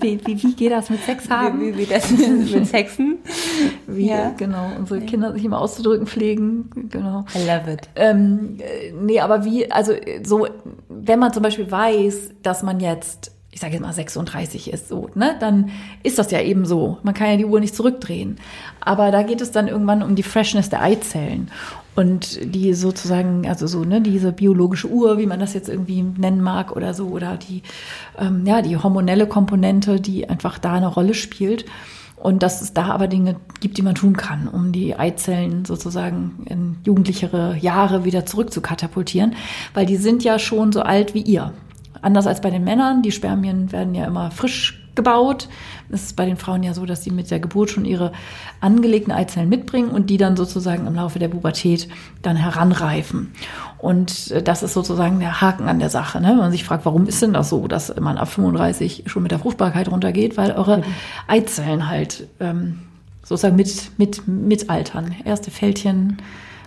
[0.00, 1.60] wie, wie, wie geht das mit Sex haben?
[1.60, 3.18] Wie, wie, wie das mit Sexen?
[3.86, 4.30] Wie, ja.
[4.36, 5.00] genau, unsere.
[5.00, 7.24] Kinder sich immer auszudrücken pflegen, genau.
[7.34, 7.88] I love it.
[7.96, 8.58] Ähm,
[9.00, 9.92] nee, aber wie, also
[10.22, 10.46] so,
[10.88, 15.10] wenn man zum Beispiel weiß, dass man jetzt ich sage jetzt mal 36 ist so,
[15.14, 15.70] ne, dann
[16.02, 16.96] ist das ja eben so.
[17.02, 18.38] Man kann ja die Uhr nicht zurückdrehen.
[18.80, 21.50] Aber da geht es dann irgendwann um die Freshness der Eizellen
[21.94, 26.40] und die sozusagen, also so, ne, diese biologische Uhr, wie man das jetzt irgendwie nennen
[26.40, 27.62] mag oder so, oder die,
[28.18, 31.66] ähm, ja, die hormonelle Komponente, die einfach da eine Rolle spielt.
[32.16, 36.46] Und dass es da aber Dinge gibt, die man tun kann, um die Eizellen sozusagen
[36.46, 39.34] in jugendlichere Jahre wieder zurück zu katapultieren,
[39.74, 41.52] weil die sind ja schon so alt wie ihr.
[42.02, 45.48] Anders als bei den Männern, die Spermien werden ja immer frisch gebaut.
[45.90, 48.12] Es ist bei den Frauen ja so, dass sie mit der Geburt schon ihre
[48.60, 51.88] angelegten Eizellen mitbringen und die dann sozusagen im Laufe der Pubertät
[52.20, 53.32] dann heranreifen.
[53.78, 56.20] Und äh, das ist sozusagen der Haken an der Sache.
[56.20, 56.28] Ne?
[56.28, 59.32] Wenn man sich fragt, warum ist denn das so, dass man ab 35 schon mit
[59.32, 60.84] der Fruchtbarkeit runtergeht, weil eure mhm.
[61.26, 62.80] Eizellen halt ähm,
[63.22, 65.14] sozusagen mit, mit, mitaltern.
[65.24, 66.18] Erste Fältchen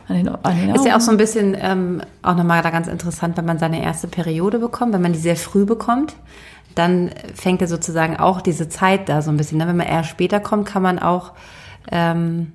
[0.07, 0.75] an den, an den Augen.
[0.75, 3.83] Ist ja auch so ein bisschen ähm, auch nochmal da ganz interessant, wenn man seine
[3.83, 6.15] erste Periode bekommt, wenn man die sehr früh bekommt,
[6.75, 9.57] dann fängt er sozusagen auch diese Zeit da so ein bisschen.
[9.57, 9.67] Ne?
[9.67, 11.31] Wenn man eher später kommt, kann man auch
[11.91, 12.51] ähm,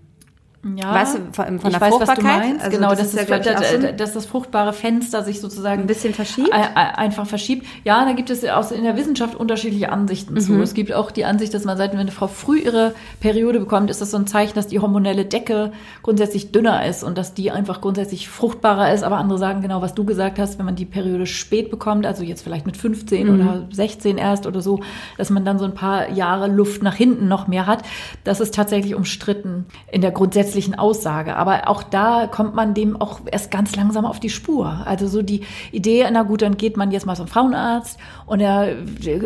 [0.62, 2.60] Ja, weißt du, von, von der weiß, Fruchtbarkeit?
[2.60, 6.52] Also genau, das dass, das, ja, dass das fruchtbare Fenster sich sozusagen ein bisschen verschiebt.
[6.52, 7.66] Einfach verschiebt.
[7.84, 10.40] Ja, da gibt es aus, in der Wissenschaft unterschiedliche Ansichten mhm.
[10.40, 10.60] zu.
[10.60, 13.88] Es gibt auch die Ansicht, dass man sagt, wenn eine Frau früh ihre Periode bekommt,
[13.88, 17.50] ist das so ein Zeichen, dass die hormonelle Decke grundsätzlich dünner ist und dass die
[17.50, 19.02] einfach grundsätzlich fruchtbarer ist.
[19.02, 22.22] Aber andere sagen genau, was du gesagt hast, wenn man die Periode spät bekommt, also
[22.22, 23.40] jetzt vielleicht mit 15 mhm.
[23.40, 24.80] oder 16 erst oder so,
[25.16, 27.82] dass man dann so ein paar Jahre Luft nach hinten noch mehr hat.
[28.24, 31.36] Das ist tatsächlich umstritten in der grundsätzlichen grundsätzlichen Aussage.
[31.36, 34.82] Aber auch da kommt man dem auch erst ganz langsam auf die Spur.
[34.84, 38.76] Also so die Idee, na gut, dann geht man jetzt mal zum Frauenarzt und er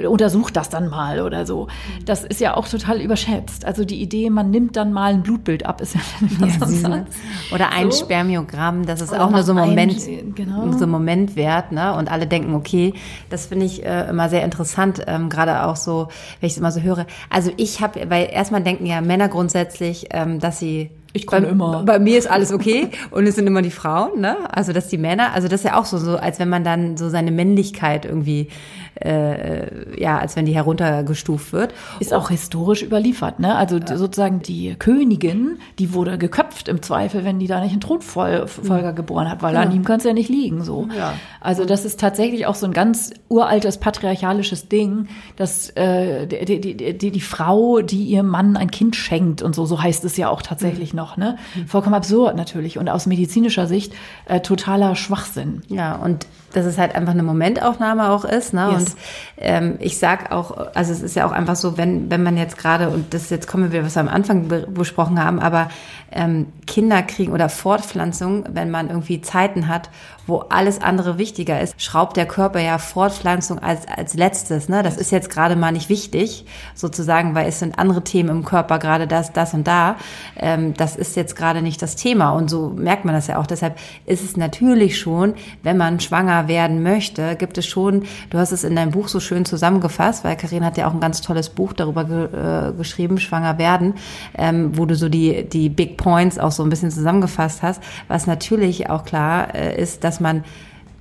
[0.09, 1.69] untersucht das dann mal oder so.
[2.05, 3.65] Das ist ja auch total überschätzt.
[3.65, 6.01] Also die Idee, man nimmt dann mal ein Blutbild ab, ist ja,
[6.41, 6.89] ja so
[7.55, 8.05] Oder ein so.
[8.05, 9.97] Spermiogramm, das ist oder auch nur so ein Moment,
[10.35, 10.73] genau.
[10.73, 11.95] so ein Momentwert, ne?
[11.95, 12.95] Und alle denken, okay,
[13.31, 16.09] das finde ich äh, immer sehr interessant, ähm, gerade auch so,
[16.41, 17.07] wenn ich es immer so höre.
[17.31, 21.85] Also ich habe, weil erstmal denken ja Männer grundsätzlich, ähm, dass sie ich komme immer.
[21.85, 24.37] Bei mir ist alles okay und es sind immer die Frauen, ne?
[24.53, 26.97] Also dass die Männer, also das ist ja auch so, so als wenn man dann
[26.97, 28.49] so seine Männlichkeit irgendwie
[29.01, 31.75] äh, ja, als wenn die heruntergestuft wird.
[32.01, 33.55] Ist auch historisch überliefert, ne?
[33.57, 33.97] Also ja.
[33.97, 38.95] sozusagen die Königin, die wurde geköpft im Zweifel, wenn die da nicht einen Thronfolger mhm.
[38.95, 39.61] geboren hat, weil ja.
[39.61, 40.89] an ihm kann es ja nicht liegen, so.
[40.97, 41.15] Ja.
[41.41, 46.97] Also das ist tatsächlich auch so ein ganz uraltes patriarchalisches Ding, dass äh, die, die,
[46.97, 50.29] die, die Frau, die ihrem Mann ein Kind schenkt und so, so heißt es ja
[50.29, 50.99] auch tatsächlich mhm.
[50.99, 51.37] noch, ne?
[51.55, 51.67] Mhm.
[51.67, 53.93] Vollkommen absurd natürlich und aus medizinischer Sicht
[54.27, 55.63] äh, totaler Schwachsinn.
[55.69, 58.55] Ja, und dass es halt einfach eine Momentaufnahme auch ist.
[58.55, 58.71] Ne?
[58.73, 58.85] Yes.
[58.85, 58.97] Und
[59.39, 62.57] ähm, ich sag auch, also es ist ja auch einfach so, wenn, wenn man jetzt
[62.57, 65.69] gerade, und das jetzt kommen wir was wir am Anfang be besprochen haben, aber
[66.13, 69.91] ähm, Kinder kriegen oder Fortpflanzung, wenn man irgendwie Zeiten hat,
[70.27, 74.69] wo alles andere wichtiger ist, schraubt der Körper ja Fortpflanzung als, als letztes.
[74.69, 74.83] Ne?
[74.83, 78.79] Das ist jetzt gerade mal nicht wichtig, sozusagen, weil es sind andere Themen im Körper,
[78.79, 79.97] gerade das, das und da.
[80.37, 82.31] Ähm, das ist jetzt gerade nicht das Thema.
[82.31, 83.47] Und so merkt man das ja auch.
[83.47, 88.53] Deshalb ist es natürlich schon, wenn man schwanger werden möchte, gibt es schon, du hast
[88.53, 91.51] es in deinem Buch so schön zusammengefasst, weil Karin hat ja auch ein ganz tolles
[91.51, 93.95] Buch darüber ge äh, geschrieben, Schwanger werden,
[94.37, 98.27] ähm, wo du so die, die Big Points auch so ein bisschen zusammengefasst hast, was
[98.27, 100.45] natürlich auch klar äh, ist, dass man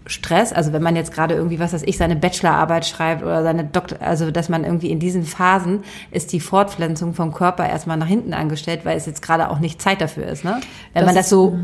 [0.06, 3.64] Stress, also wenn man jetzt gerade irgendwie, was weiß ich, seine Bachelorarbeit schreibt oder seine
[3.64, 8.08] Doktor, also dass man irgendwie in diesen Phasen ist die Fortpflanzung vom Körper erstmal nach
[8.08, 10.60] hinten angestellt, weil es jetzt gerade auch nicht Zeit dafür ist, ne?
[10.94, 11.58] Wenn das man das so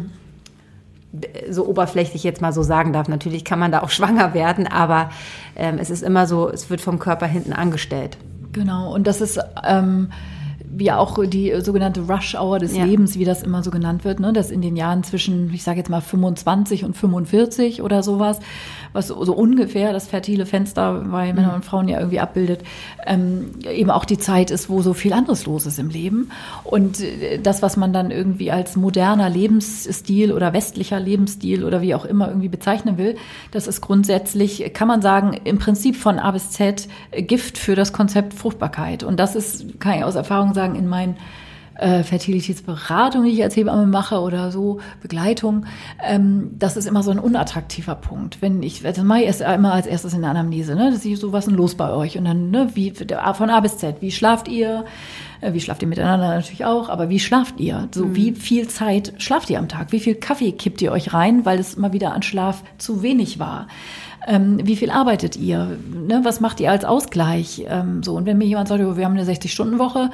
[1.50, 3.08] so oberflächlich jetzt mal so sagen darf.
[3.08, 5.10] Natürlich kann man da auch schwanger werden, aber
[5.56, 8.18] ähm, es ist immer so, es wird vom Körper hinten angestellt.
[8.52, 10.12] Genau, und das ist ähm,
[10.72, 12.86] wie auch die sogenannte Rush Hour des ja.
[12.86, 14.34] Lebens, wie das immer so genannt wird, ne?
[14.34, 18.40] dass in den Jahren zwischen, ich sage jetzt mal 25 und 45 oder sowas,
[18.94, 21.56] was so, ungefähr das fertile Fenster bei Männern mhm.
[21.56, 22.62] und Frauen ja irgendwie abbildet,
[23.06, 26.32] ähm, eben auch die Zeit ist, wo so viel anderes los ist im Leben.
[26.64, 31.96] Und äh, das, was man dann irgendwie als moderner Lebensstil oder westlicher Lebensstil oder wie
[31.96, 33.16] auch immer irgendwie bezeichnen will,
[33.52, 37.94] das ist grundsätzlich, kann man sagen, im Prinzip von A bis Z Gift für das
[37.94, 39.04] Konzept Fruchtbarkeit.
[39.04, 41.18] Und das ist, kann ich aus Erfahrung sagen, in meinen
[41.80, 45.66] äh, Fertilitätsberatung, die ich als Hebamme mache oder so, Begleitung,
[46.04, 48.42] ähm, das ist immer so ein unattraktiver Punkt.
[48.42, 50.92] Wenn ich, das mache ich erst immer als erstes in der Anamnese, ne?
[50.92, 52.18] Das ist so, was ist los bei euch?
[52.18, 54.86] Und dann, ne, wie, von A bis Z, wie schlaft ihr?
[55.42, 57.88] Äh, wie schlaft ihr miteinander natürlich auch, aber wie schlaft ihr?
[57.92, 58.16] So, mhm.
[58.16, 59.92] wie viel Zeit schlaft ihr am Tag?
[59.92, 63.40] Wie viel Kaffee kippt ihr euch rein, weil es immer wieder an Schlaf zu wenig
[63.40, 63.68] war?
[64.28, 65.78] ähm, wie viel arbeitet ihr?
[65.92, 66.22] Ne?
[66.24, 67.66] Was macht ihr als Ausgleich?
[67.68, 70.10] Ähm, so, und wenn mir jemand sagt, wir haben eine 60-Stunden-Woche ähm,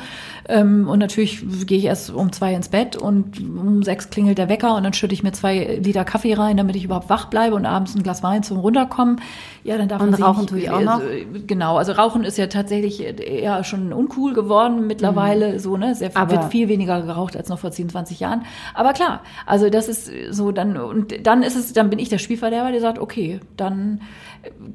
[0.47, 4.75] und natürlich gehe ich erst um zwei ins Bett und um sechs klingelt der Wecker
[4.75, 7.65] und dann schütte ich mir zwei Liter Kaffee rein, damit ich überhaupt wach bleibe und
[7.65, 9.21] abends ein Glas Wein zum Runterkommen.
[9.63, 11.01] Ja, dann darf und man rauchen nicht, tue ich auch noch.
[11.01, 15.53] Äh, genau, also Rauchen ist ja tatsächlich eher schon uncool geworden mittlerweile.
[15.53, 15.59] Mhm.
[15.59, 15.95] So, ne?
[15.95, 18.43] Sehr, Aber wird viel weniger geraucht als noch vor 10, 20 Jahren.
[18.75, 22.19] Aber klar, also das ist so dann, und dann ist es, dann bin ich der
[22.19, 24.01] Spielverderber, der sagt, okay, dann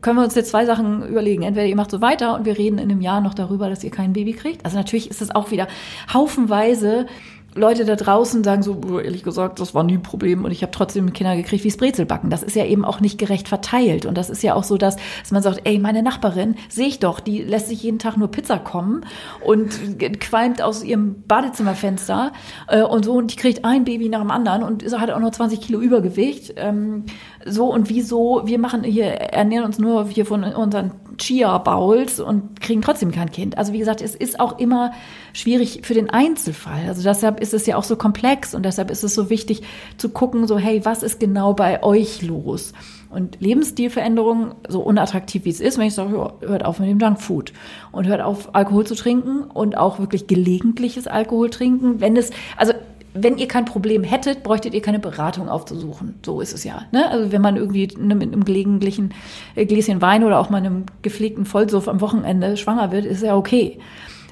[0.01, 1.43] können wir uns jetzt zwei Sachen überlegen.
[1.43, 3.91] Entweder ihr macht so weiter und wir reden in einem Jahr noch darüber, dass ihr
[3.91, 4.65] kein Baby kriegt.
[4.65, 5.69] Also natürlich ist es auch wieder
[6.13, 7.07] haufenweise
[7.55, 10.71] Leute da draußen sagen so, ehrlich gesagt, das war nie ein Problem und ich habe
[10.71, 12.31] trotzdem Kinder gekriegt wie Brezelbacken.
[12.31, 14.07] Das ist ja eben auch nicht gerecht verteilt.
[14.07, 17.01] Und das ist ja auch so, dass, dass man sagt, ey, meine Nachbarin, sehe ich
[17.01, 19.05] doch, die lässt sich jeden Tag nur Pizza kommen
[19.45, 22.33] und qualmt aus ihrem Badezimmerfenster
[22.69, 25.33] äh, und so und die kriegt ein Baby nach dem anderen und hat auch noch
[25.33, 26.55] 20 Kilo Übergewicht.
[26.57, 27.05] Ähm,
[27.45, 32.83] so und wieso, wir machen hier, ernähren uns nur hier von unseren Chia-Bowls und kriegen
[32.83, 33.57] trotzdem kein Kind.
[33.59, 34.93] Also wie gesagt, es ist auch immer
[35.33, 36.89] schwierig für den Einzelfall.
[36.89, 39.63] Also deshalb ist es ja auch so komplex und deshalb ist es so wichtig
[39.97, 42.73] zu gucken, so hey, was ist genau bei euch los?
[43.11, 47.53] Und Lebensstilveränderungen, so unattraktiv wie es ist, wenn ich sage, hört auf mit dem Junkfood
[47.93, 52.73] und hört auf, Alkohol zu trinken und auch wirklich gelegentliches Alkohol trinken, wenn es, also
[53.13, 56.15] wenn ihr kein Problem hättet, bräuchtet ihr keine Beratung aufzusuchen.
[56.25, 56.83] So ist es ja.
[56.93, 57.11] Ne?
[57.11, 59.15] Also wenn man irgendwie ne, mit einem gelegentlichen
[59.57, 63.37] äh, Gläschen Wein oder auch mal einem gepflegten Vollsuff am Wochenende schwanger wird, ist ja
[63.37, 63.79] okay.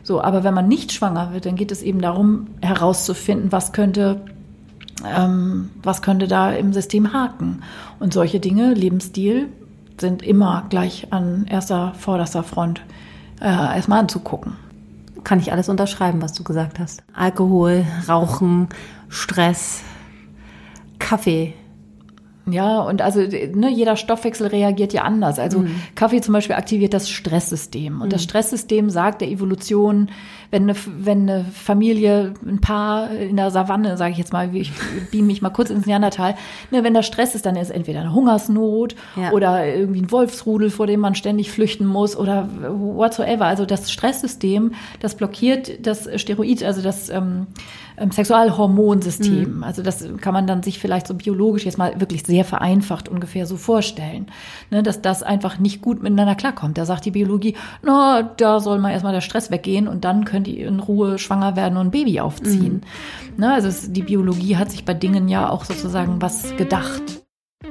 [0.04, 4.20] So, aber wenn man nicht schwanger wird, dann geht es eben darum, herauszufinden, was könnte,
[5.04, 7.62] ähm, was könnte da im System haken.
[7.98, 9.48] Und solche Dinge, Lebensstil,
[10.00, 12.82] sind immer gleich an erster, vorderster Front
[13.40, 14.67] äh, erstmal anzugucken
[15.24, 17.02] kann ich alles unterschreiben, was du gesagt hast.
[17.14, 18.68] Alkohol, Rauchen,
[19.08, 19.82] Stress,
[20.98, 21.54] Kaffee,
[22.52, 25.38] ja, und also ne, jeder Stoffwechsel reagiert ja anders.
[25.38, 25.70] Also mhm.
[25.94, 28.00] Kaffee zum Beispiel aktiviert das Stresssystem.
[28.00, 28.10] Und mhm.
[28.10, 30.10] das Stresssystem sagt der Evolution,
[30.50, 34.72] wenn eine, wenn eine Familie, ein Paar in der Savanne, sage ich jetzt mal, ich
[35.10, 36.36] beam mich mal kurz ins Neandertal,
[36.70, 39.32] ne, wenn da Stress ist, dann ist entweder eine Hungersnot ja.
[39.32, 43.44] oder irgendwie ein Wolfsrudel, vor dem man ständig flüchten muss oder whatsoever.
[43.44, 47.46] Also das Stresssystem, das blockiert das Steroid, also das ähm,
[47.98, 49.56] ähm, Sexualhormonsystem.
[49.56, 49.64] Mhm.
[49.64, 53.46] Also das kann man dann sich vielleicht so biologisch jetzt mal wirklich sehr vereinfacht ungefähr
[53.46, 54.26] so vorstellen,
[54.70, 56.78] ne, dass das einfach nicht gut miteinander klarkommt.
[56.78, 60.48] Da sagt die Biologie, na, da soll mal erstmal der Stress weggehen und dann könnt
[60.48, 62.82] ihr in Ruhe schwanger werden und ein Baby aufziehen.
[63.36, 63.40] Mhm.
[63.44, 67.17] Ne, also es, die Biologie hat sich bei Dingen ja auch sozusagen was gedacht.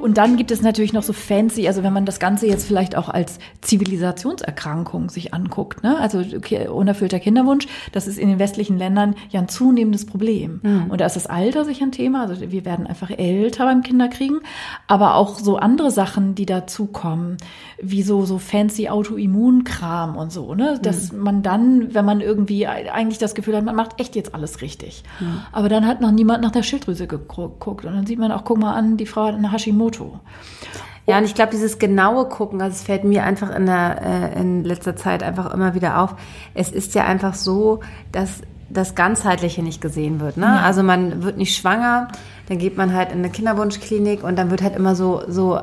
[0.00, 2.96] Und dann gibt es natürlich noch so fancy, also wenn man das Ganze jetzt vielleicht
[2.96, 5.98] auch als Zivilisationserkrankung sich anguckt, ne?
[5.98, 10.60] Also okay, unerfüllter Kinderwunsch, das ist in den westlichen Ländern ja ein zunehmendes Problem.
[10.62, 10.86] Mhm.
[10.90, 14.40] Und da ist das Alter sich ein Thema, also wir werden einfach älter beim Kinderkriegen,
[14.86, 17.36] aber auch so andere Sachen, die dazukommen,
[17.80, 20.78] wie so, so fancy Autoimmunkram und so, ne?
[20.80, 21.20] Dass mhm.
[21.20, 25.02] man dann, wenn man irgendwie eigentlich das Gefühl hat, man macht echt jetzt alles richtig.
[25.20, 25.40] Mhm.
[25.52, 27.84] Aber dann hat noch niemand nach der Schilddrüse geguckt.
[27.84, 29.87] Und dann sieht man auch, guck mal an, die Frau hat eine Hashimoto.
[31.06, 34.02] Ja, und ich glaube, dieses genaue Gucken, also es fällt mir einfach in, der,
[34.34, 36.14] äh, in letzter Zeit einfach immer wieder auf.
[36.52, 37.80] Es ist ja einfach so,
[38.12, 40.36] dass das Ganzheitliche nicht gesehen wird.
[40.36, 40.44] Ne?
[40.44, 40.60] Ja.
[40.60, 42.08] Also man wird nicht schwanger,
[42.48, 45.58] dann geht man halt in eine Kinderwunschklinik und dann wird halt immer so, so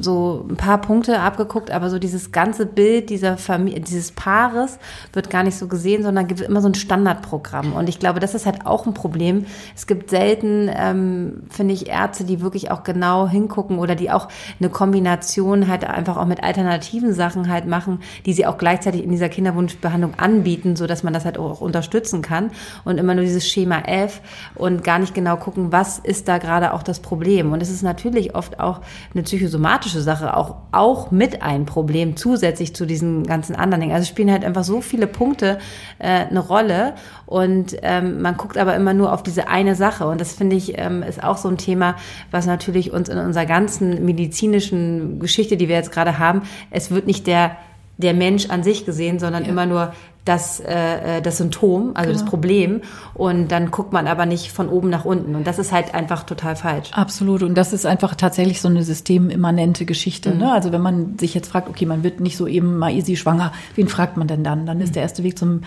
[0.00, 4.78] so ein paar Punkte abgeguckt, aber so dieses ganze Bild dieser Familie, dieses Paares
[5.12, 7.72] wird gar nicht so gesehen, sondern gibt immer so ein Standardprogramm.
[7.72, 9.46] Und ich glaube, das ist halt auch ein Problem.
[9.74, 14.28] Es gibt selten, ähm, finde ich, Ärzte, die wirklich auch genau hingucken oder die auch
[14.60, 19.10] eine Kombination halt einfach auch mit alternativen Sachen halt machen, die sie auch gleichzeitig in
[19.10, 22.50] dieser Kinderwunschbehandlung anbieten, so dass man das halt auch unterstützen kann.
[22.84, 24.20] Und immer nur dieses Schema F
[24.54, 27.52] und gar nicht genau gucken, was ist da gerade auch das Problem.
[27.52, 28.80] Und es ist natürlich oft auch
[29.12, 33.92] eine psychosomatische somatische Sache auch, auch mit ein Problem zusätzlich zu diesen ganzen anderen Dingen.
[33.92, 35.58] Also spielen halt einfach so viele Punkte
[35.98, 36.94] äh, eine Rolle
[37.26, 40.78] und ähm, man guckt aber immer nur auf diese eine Sache und das finde ich
[40.78, 41.96] ähm, ist auch so ein Thema,
[42.30, 47.08] was natürlich uns in unserer ganzen medizinischen Geschichte, die wir jetzt gerade haben, es wird
[47.08, 47.56] nicht der
[47.98, 49.48] der Mensch an sich gesehen, sondern ja.
[49.48, 49.92] immer nur
[50.26, 52.20] das, äh, äh, das Symptom, also genau.
[52.20, 52.82] das Problem.
[53.14, 55.34] Und dann guckt man aber nicht von oben nach unten.
[55.36, 56.90] Und das ist halt einfach total falsch.
[56.92, 57.42] Absolut.
[57.42, 60.32] Und das ist einfach tatsächlich so eine systemimmanente Geschichte.
[60.32, 60.38] Mhm.
[60.38, 60.52] Ne?
[60.52, 63.52] Also wenn man sich jetzt fragt, okay, man wird nicht so eben mal easy schwanger,
[63.76, 64.66] wen fragt man denn dann?
[64.66, 64.94] Dann ist mhm.
[64.94, 65.62] der erste Weg zum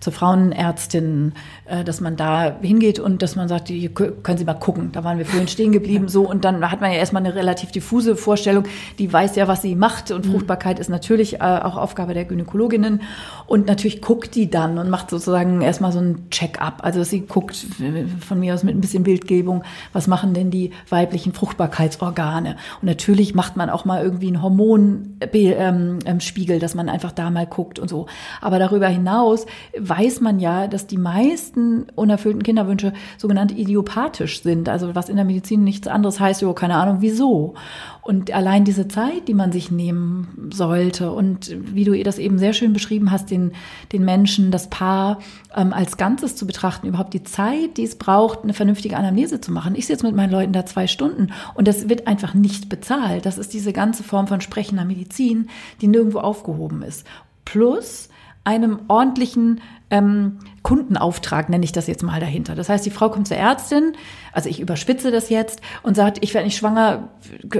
[0.00, 1.32] zur Frauenärztin,
[1.66, 5.04] äh, dass man da hingeht und dass man sagt, hier können Sie mal gucken, da
[5.04, 6.28] waren wir vorhin stehen geblieben, so.
[6.28, 8.64] Und dann hat man ja erstmal eine relativ diffuse Vorstellung,
[8.98, 10.10] die weiß ja, was sie macht.
[10.10, 10.32] Und mhm.
[10.32, 13.02] Fruchtbarkeit ist natürlich äh, auch Aufgabe der Gynäkologinnen.
[13.46, 17.66] Und natürlich guckt die dann und macht sozusagen erstmal so ein Check-up, also sie guckt
[17.80, 22.56] äh, von mir aus mit ein bisschen Bildgebung, was machen denn die weiblichen Fruchtbarkeitsorgane?
[22.80, 27.30] Und natürlich macht man auch mal irgendwie einen Hormonspiegel, ähm, ähm, dass man einfach da
[27.30, 28.06] mal guckt und so,
[28.40, 29.46] aber darüber hinaus
[29.88, 34.68] weiß man ja, dass die meisten unerfüllten Kinderwünsche sogenannt idiopathisch sind.
[34.68, 37.54] Also was in der Medizin nichts anderes heißt, jo, keine Ahnung wieso.
[38.02, 42.54] Und allein diese Zeit, die man sich nehmen sollte und wie du das eben sehr
[42.54, 43.52] schön beschrieben hast, den,
[43.92, 45.18] den Menschen, das Paar
[45.54, 49.52] ähm, als Ganzes zu betrachten, überhaupt die Zeit, die es braucht, eine vernünftige Anamnese zu
[49.52, 49.74] machen.
[49.74, 53.26] Ich sitze mit meinen Leuten da zwei Stunden und das wird einfach nicht bezahlt.
[53.26, 55.48] Das ist diese ganze Form von sprechender Medizin,
[55.80, 57.06] die nirgendwo aufgehoben ist.
[57.44, 58.08] Plus
[58.44, 60.38] einem ordentlichen ähm,
[60.68, 62.54] Kundenauftrag, nenne ich das jetzt mal dahinter.
[62.54, 63.94] Das heißt, die Frau kommt zur Ärztin,
[64.34, 67.08] also ich überspitze das jetzt und sagt, ich werde nicht schwanger,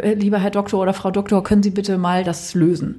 [0.03, 2.99] lieber Herr Doktor oder Frau Doktor, können Sie bitte mal das lösen?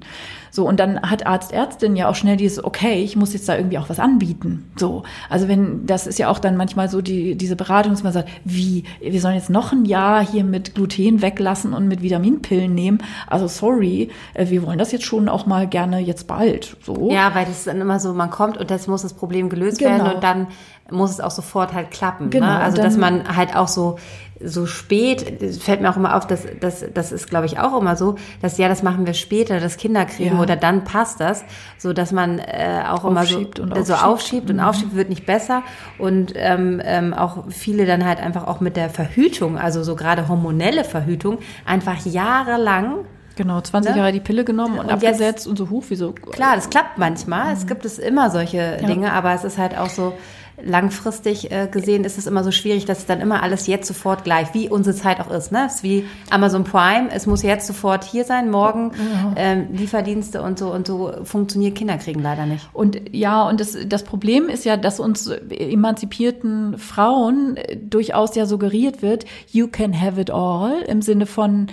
[0.52, 3.56] So, und dann hat Arzt, Ärztin ja auch schnell dieses, okay, ich muss jetzt da
[3.56, 4.72] irgendwie auch was anbieten.
[4.78, 8.14] So, also wenn, das ist ja auch dann manchmal so die, diese Beratung, dass man
[8.14, 12.74] sagt, wie, wir sollen jetzt noch ein Jahr hier mit Gluten weglassen und mit Vitaminpillen
[12.74, 13.00] nehmen.
[13.28, 16.78] Also sorry, äh, wir wollen das jetzt schon auch mal gerne jetzt bald.
[16.82, 17.12] So.
[17.12, 19.80] Ja, weil das ist dann immer so, man kommt und jetzt muss das Problem gelöst
[19.80, 19.99] genau.
[20.00, 20.16] Genau.
[20.16, 20.48] und dann
[20.92, 22.26] muss es auch sofort halt klappen.
[22.26, 22.30] Ne?
[22.32, 22.60] Genau, ne?
[22.60, 23.98] Also dass man halt auch so
[24.42, 27.96] so spät, fällt mir auch immer auf, dass das, das ist, glaube ich, auch immer
[27.96, 30.42] so, dass ja, das machen wir später, das Kinder kriegen ja.
[30.42, 31.44] oder dann passt das,
[31.78, 34.64] so dass man äh, auch aufschiebt immer so, so aufschiebt und mhm.
[34.64, 35.64] aufschiebt, wird nicht besser
[35.98, 40.28] und ähm, ähm, auch viele dann halt einfach auch mit der Verhütung, also so gerade
[40.30, 43.06] hormonelle Verhütung, einfach jahrelang
[43.40, 43.98] Genau, 20 ne?
[43.98, 46.12] Jahre die Pille genommen und, und abgesetzt jetzt, und so hoch, wie so.
[46.12, 47.46] Klar, das klappt manchmal.
[47.46, 47.54] Mhm.
[47.54, 48.86] Es gibt es immer solche ja.
[48.86, 50.14] Dinge, aber es ist halt auch so,
[50.62, 54.24] langfristig äh, gesehen ist es immer so schwierig, dass es dann immer alles jetzt sofort
[54.24, 55.52] gleich, wie unsere Zeit auch ist.
[55.52, 55.66] Ne?
[55.66, 59.34] Es ist wie Amazon Prime, es muss jetzt sofort hier sein, morgen ja.
[59.36, 62.68] ähm, Lieferdienste und so und so funktioniert Kinderkriegen leider nicht.
[62.74, 68.46] Und ja, und das, das Problem ist ja, dass uns emanzipierten Frauen äh, durchaus ja
[68.46, 71.68] suggeriert wird, you can have it all, im Sinne von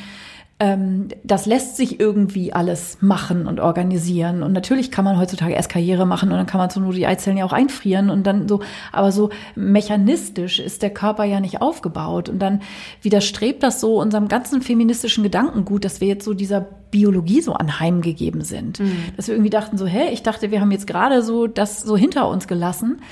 [0.59, 4.43] ähm, das lässt sich irgendwie alles machen und organisieren.
[4.43, 7.07] Und natürlich kann man heutzutage erst Karriere machen und dann kann man so nur die
[7.07, 11.61] Eizellen ja auch einfrieren und dann so, aber so mechanistisch ist der Körper ja nicht
[11.61, 12.31] aufgebaut.
[12.31, 12.63] Und dann
[13.03, 18.41] widerstrebt das so unserem ganzen feministischen Gedankengut, dass wir jetzt so dieser Biologie so anheimgegeben
[18.41, 18.81] sind.
[18.81, 18.97] Mhm.
[19.17, 21.99] Dass wir irgendwie dachten so, hä, ich dachte, wir haben jetzt gerade so das so
[21.99, 23.03] hinter uns gelassen.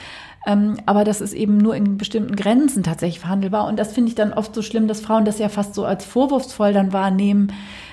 [0.46, 3.66] Ähm, aber das ist eben nur in bestimmten Grenzen tatsächlich verhandelbar.
[3.66, 6.04] Und das finde ich dann oft so schlimm, dass Frauen das ja fast so als
[6.04, 7.52] vorwurfsvoll dann wahrnehmen.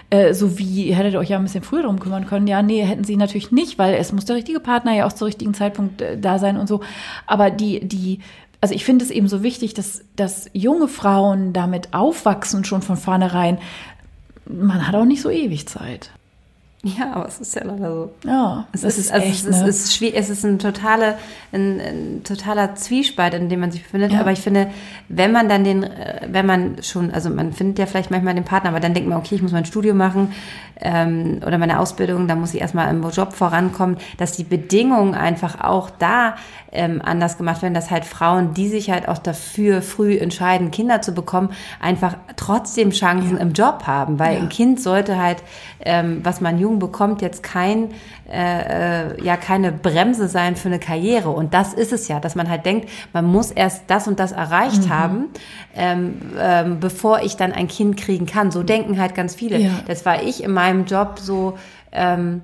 [0.10, 2.48] Äh, so wie, hättet ihr euch ja ein bisschen früher darum kümmern können.
[2.48, 5.28] Ja, nee, hätten sie natürlich nicht, weil es muss der richtige Partner ja auch zur
[5.28, 6.82] richtigen Zeitpunkt äh, da sein und so.
[7.28, 8.20] Aber die, die,
[8.60, 12.98] also ich finde es eben so wichtig, dass, dass junge Frauen damit aufwachsen schon von
[12.98, 13.60] vornherein.
[14.46, 16.12] Man hat auch nicht so ewig Zeit.
[16.84, 18.12] Ja, aber es ist ja leider so.
[18.26, 19.68] Ja, es ist, ist also echt, es, ne?
[19.68, 21.16] ist, es, ist, es ist ein, totale,
[21.52, 24.14] ein, ein, totaler Zwiespalt, in dem man sich befindet.
[24.14, 24.20] Ja.
[24.20, 24.68] Aber ich finde,
[25.08, 28.46] wenn man dann den, äh, wenn man schon, also man findet ja vielleicht manchmal den
[28.46, 30.34] Partner, aber dann denkt man, okay, ich muss mein Studium machen
[30.82, 35.62] ähm, oder meine Ausbildung, da muss ich erstmal im Job vorankommen, dass die Bedingungen einfach
[35.62, 36.36] auch da
[36.72, 41.02] ähm, anders gemacht werden, dass halt Frauen, die sich halt auch dafür früh entscheiden, Kinder
[41.02, 43.42] zu bekommen, einfach trotzdem Chancen ja.
[43.42, 44.40] im Job haben, weil ja.
[44.40, 45.44] ein Kind sollte halt,
[45.82, 47.90] ähm, was man jung bekommt, jetzt kein
[48.32, 51.30] äh, äh, ja keine Bremse sein für eine Karriere.
[51.30, 54.32] Und das ist es ja, dass man halt denkt, man muss erst das und das
[54.32, 54.90] erreicht mhm.
[54.90, 55.26] haben,
[55.76, 58.52] ähm, ähm, bevor ich dann ein Kind kriegen kann.
[58.52, 59.58] So denken halt ganz viele.
[59.58, 59.72] Ja.
[59.88, 61.58] Das war ich in meinem Job so.
[61.92, 62.42] Ähm,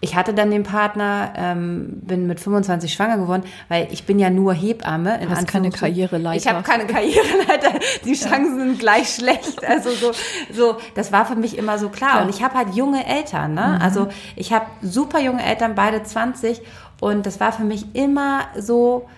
[0.00, 4.28] ich hatte dann den Partner, ähm, bin mit 25 schwanger geworden, weil ich bin ja
[4.28, 5.18] nur Hebamme.
[5.22, 6.36] Du hast keine Karriereleiter.
[6.36, 7.78] Ich habe keine Karriereleiter.
[8.04, 8.64] Die Chancen ja.
[8.64, 9.64] sind gleich schlecht.
[9.66, 10.12] Also so,
[10.52, 12.16] so, das war für mich immer so klar.
[12.16, 12.22] Ja.
[12.22, 13.54] Und ich habe halt junge Eltern.
[13.54, 13.76] Ne?
[13.76, 13.82] Mhm.
[13.82, 16.60] Also ich habe super junge Eltern, beide 20.
[17.00, 19.08] Und das war für mich immer so,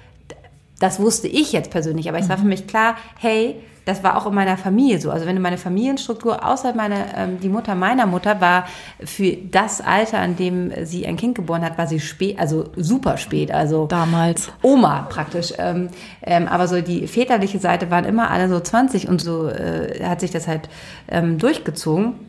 [0.79, 2.31] das wusste ich jetzt persönlich, aber es mhm.
[2.31, 5.11] war für mich klar, hey, das war auch in meiner Familie so.
[5.11, 8.67] Also wenn du meine Familienstruktur, außer meine, ähm, die Mutter meiner Mutter war
[9.03, 13.17] für das Alter, an dem sie ein Kind geboren hat, war sie spät, also super
[13.17, 13.51] spät.
[13.51, 15.55] Also damals Oma praktisch.
[15.59, 15.89] Ähm,
[16.23, 20.21] ähm, aber so die väterliche Seite waren immer alle so 20 und so äh, hat
[20.21, 20.69] sich das halt
[21.09, 22.28] ähm, durchgezogen.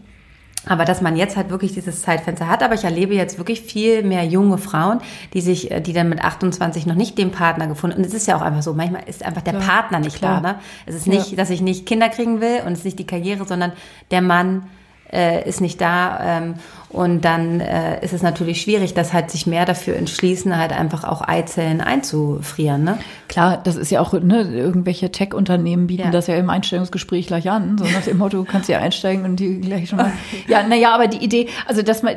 [0.66, 4.04] Aber dass man jetzt halt wirklich dieses Zeitfenster hat, aber ich erlebe jetzt wirklich viel
[4.04, 5.00] mehr junge Frauen,
[5.34, 7.98] die sich, äh, die dann mit 28 noch nicht den Partner gefunden.
[7.98, 10.42] Und es ist ja auch einfach so, manchmal ist einfach der klar, Partner nicht klar.
[10.42, 10.54] da.
[10.54, 10.60] Ne?
[10.86, 11.38] Es ist nicht, ja.
[11.38, 13.72] dass ich nicht Kinder kriegen will und es ist nicht die Karriere, sondern
[14.12, 14.64] der Mann
[15.12, 16.20] äh, ist nicht da.
[16.22, 16.56] Ähm,
[16.90, 21.04] und dann äh, ist es natürlich schwierig, dass halt sich mehr dafür entschließen, halt einfach
[21.04, 22.84] auch Eizellen einzufrieren.
[22.84, 22.98] Ne?
[23.28, 26.10] Klar, das ist ja auch, ne, irgendwelche Tech-Unternehmen bieten ja.
[26.10, 27.78] das ja im Einstellungsgespräch gleich an.
[27.78, 30.12] So nach dem Motto, du kannst ja einsteigen und die gleich schon mal.
[30.48, 32.16] Ja, naja, aber die Idee, also dass man,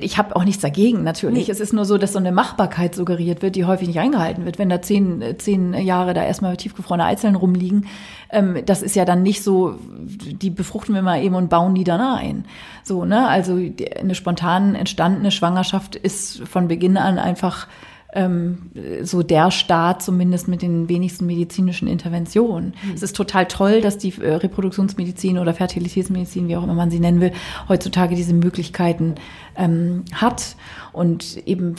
[0.00, 1.48] ich habe auch nichts dagegen natürlich.
[1.48, 1.52] Nee.
[1.52, 4.58] Es ist nur so, dass so eine Machbarkeit suggeriert wird, die häufig nicht eingehalten wird.
[4.58, 7.86] Wenn da zehn, zehn Jahre da erstmal tiefgefrorene Eizellen rumliegen,
[8.30, 11.84] ähm, das ist ja dann nicht so, die befruchten wir mal eben und bauen die
[11.84, 12.46] dann ein.
[12.82, 13.28] So, ne?
[13.28, 13.58] Also
[13.98, 17.66] eine spontan entstandene Schwangerschaft ist von Beginn an einfach
[18.14, 18.70] ähm,
[19.02, 22.74] so der Staat zumindest mit den wenigsten medizinischen Interventionen.
[22.82, 22.94] Mhm.
[22.94, 27.00] Es ist total toll, dass die äh, Reproduktionsmedizin oder Fertilitätsmedizin, wie auch immer man sie
[27.00, 27.32] nennen will,
[27.68, 29.16] heutzutage diese Möglichkeiten
[29.56, 30.56] ähm, hat
[30.92, 31.74] und eben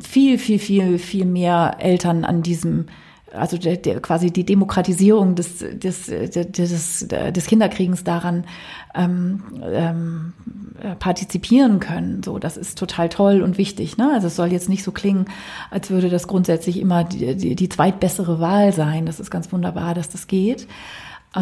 [0.00, 2.86] viel, viel, viel, viel mehr Eltern an diesem
[3.34, 8.44] also der, der, quasi die Demokratisierung des, des, des, des Kinderkriegens daran
[8.94, 10.32] ähm, ähm,
[10.98, 12.22] partizipieren können.
[12.22, 13.96] So, das ist total toll und wichtig.
[13.96, 14.10] Ne?
[14.12, 15.26] Also es soll jetzt nicht so klingen,
[15.70, 19.06] als würde das grundsätzlich immer die, die, die zweitbessere Wahl sein.
[19.06, 20.66] Das ist ganz wunderbar, dass das geht.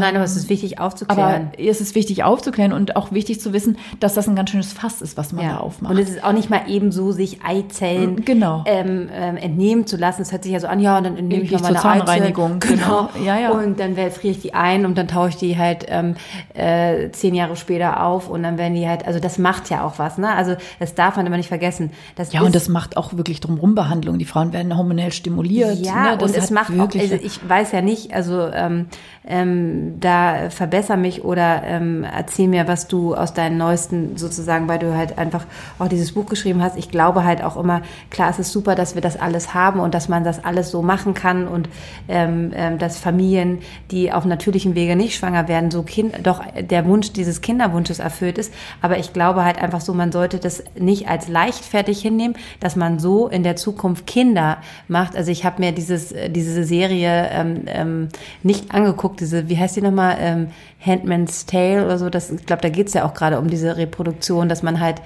[0.01, 1.51] Nein, aber es ist wichtig aufzuklären.
[1.53, 4.73] Aber es ist wichtig aufzuklären und auch wichtig zu wissen, dass das ein ganz schönes
[4.73, 5.53] Fass ist, was man ja.
[5.53, 5.93] da aufmacht.
[5.93, 8.65] Und es ist auch nicht mal eben so, sich Eizellen genau.
[8.67, 10.23] ähm, ähm, entnehmen zu lassen.
[10.23, 12.61] Es hört sich ja so an, ja, und dann entnehme ich, ich mal meine Zahnreinigung.
[12.61, 13.09] Genau.
[13.13, 13.25] genau.
[13.25, 13.51] Ja, ja.
[13.51, 16.15] Und dann friere ich die ein und dann taue ich die halt ähm,
[16.55, 19.99] äh, zehn Jahre später auf und dann werden die halt, also das macht ja auch
[19.99, 20.35] was, ne?
[20.35, 21.91] Also das darf man immer nicht vergessen.
[22.17, 24.19] Das ja, und das macht auch wirklich drumherum Behandlung.
[24.19, 25.79] Die Frauen werden hormonell stimuliert.
[25.79, 26.23] Ja, ne?
[26.23, 28.87] und es macht auch, also ich weiß ja nicht, also ähm,
[29.27, 34.79] ähm, da verbessere mich oder ähm, erzähl mir, was du aus deinen neuesten sozusagen, weil
[34.79, 35.45] du halt einfach
[35.79, 36.77] auch dieses Buch geschrieben hast.
[36.77, 39.95] Ich glaube halt auch immer, klar, es ist super, dass wir das alles haben und
[39.95, 41.69] dass man das alles so machen kann und
[42.09, 43.59] ähm, ähm, dass Familien,
[43.91, 48.39] die auf natürlichem Wege nicht schwanger werden, so kind, doch der Wunsch dieses Kinderwunsches erfüllt
[48.39, 48.53] ist.
[48.81, 52.99] Aber ich glaube halt einfach so, man sollte das nicht als leichtfertig hinnehmen, dass man
[52.99, 55.17] so in der Zukunft Kinder macht.
[55.17, 58.09] Also ich habe mir dieses, diese Serie ähm, ähm,
[58.43, 60.49] nicht angeguckt, diese, wie heißt die nochmal, ähm,
[60.85, 64.49] Handman's Tale oder so, das, ich glaube, da geht's ja auch gerade um diese Reproduktion,
[64.49, 65.03] dass man halt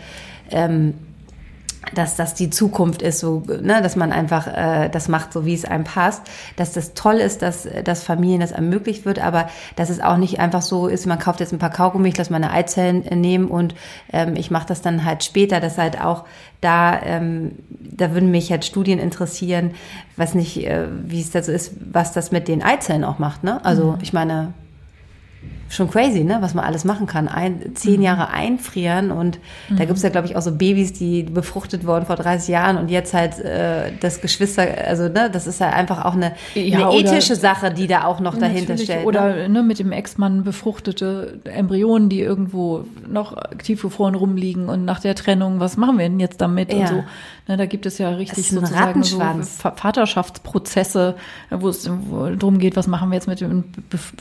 [0.50, 0.94] ähm,
[1.94, 5.54] dass das die Zukunft ist, so, ne, dass man einfach äh, das macht, so wie
[5.54, 6.22] es einem passt,
[6.56, 10.40] dass das toll ist, dass, dass Familien das ermöglicht wird, aber dass es auch nicht
[10.40, 13.74] einfach so ist, man kauft jetzt ein paar Kaugummi, ich lasse meine Eizellen nehmen und
[14.12, 16.24] ähm, ich mache das dann halt später, dass halt auch
[16.60, 19.72] da, ähm, da würden mich halt Studien interessieren,
[20.16, 23.44] was nicht, äh, wie es da so ist, was das mit den Eizellen auch macht,
[23.44, 23.64] ne?
[23.64, 23.98] Also mhm.
[24.02, 24.54] ich meine,
[25.68, 27.28] schon crazy, ne, was man alles machen kann.
[27.28, 28.02] Ein, zehn mhm.
[28.02, 29.38] Jahre einfrieren und
[29.68, 29.76] mhm.
[29.76, 32.90] da gibt's ja, glaube ich, auch so Babys, die befruchtet wurden vor 30 Jahren und
[32.90, 36.98] jetzt halt äh, das Geschwister, also ne, das ist ja einfach auch eine, ja, eine
[36.98, 39.00] ethische Sache, die da auch noch dahinter steht.
[39.00, 39.04] Ne?
[39.04, 39.56] Oder ne?
[39.56, 45.60] ne, mit dem Ex-Mann befruchtete Embryonen, die irgendwo noch tiefgefroren rumliegen und nach der Trennung,
[45.60, 46.80] was machen wir denn jetzt damit ja.
[46.80, 47.04] und so.
[47.48, 51.14] Ne, da gibt es ja richtig sozusagen so Vaterschaftsprozesse,
[51.50, 53.64] wo es darum geht, was machen wir jetzt mit den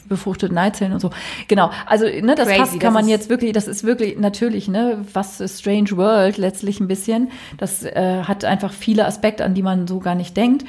[0.08, 1.10] befruchteten Eizellen und so.
[1.48, 1.72] Genau.
[1.86, 5.42] Also, ne, das Crazy, passt, kann man jetzt wirklich, das ist wirklich natürlich, ne, was
[5.58, 7.32] Strange World letztlich ein bisschen.
[7.58, 10.66] Das äh, hat einfach viele Aspekte, an die man so gar nicht denkt.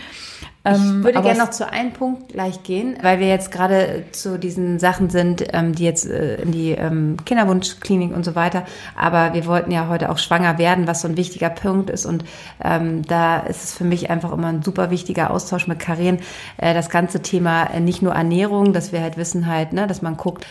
[0.68, 4.38] Ich ähm, würde gerne noch zu einem Punkt gleich gehen, weil wir jetzt gerade zu
[4.38, 8.64] diesen Sachen sind, ähm, die jetzt äh, in die ähm, Kinderwunschklinik und so weiter.
[8.96, 12.06] Aber wir wollten ja heute auch schwanger werden, was so ein wichtiger Punkt ist.
[12.06, 12.24] Und
[12.58, 16.18] da ist es für mich einfach immer ein super wichtiger Austausch mit Karin.
[16.56, 20.02] Äh, das ganze Thema äh, nicht nur Ernährung, dass wir halt wissen halt, ne, dass
[20.02, 20.46] man guckt,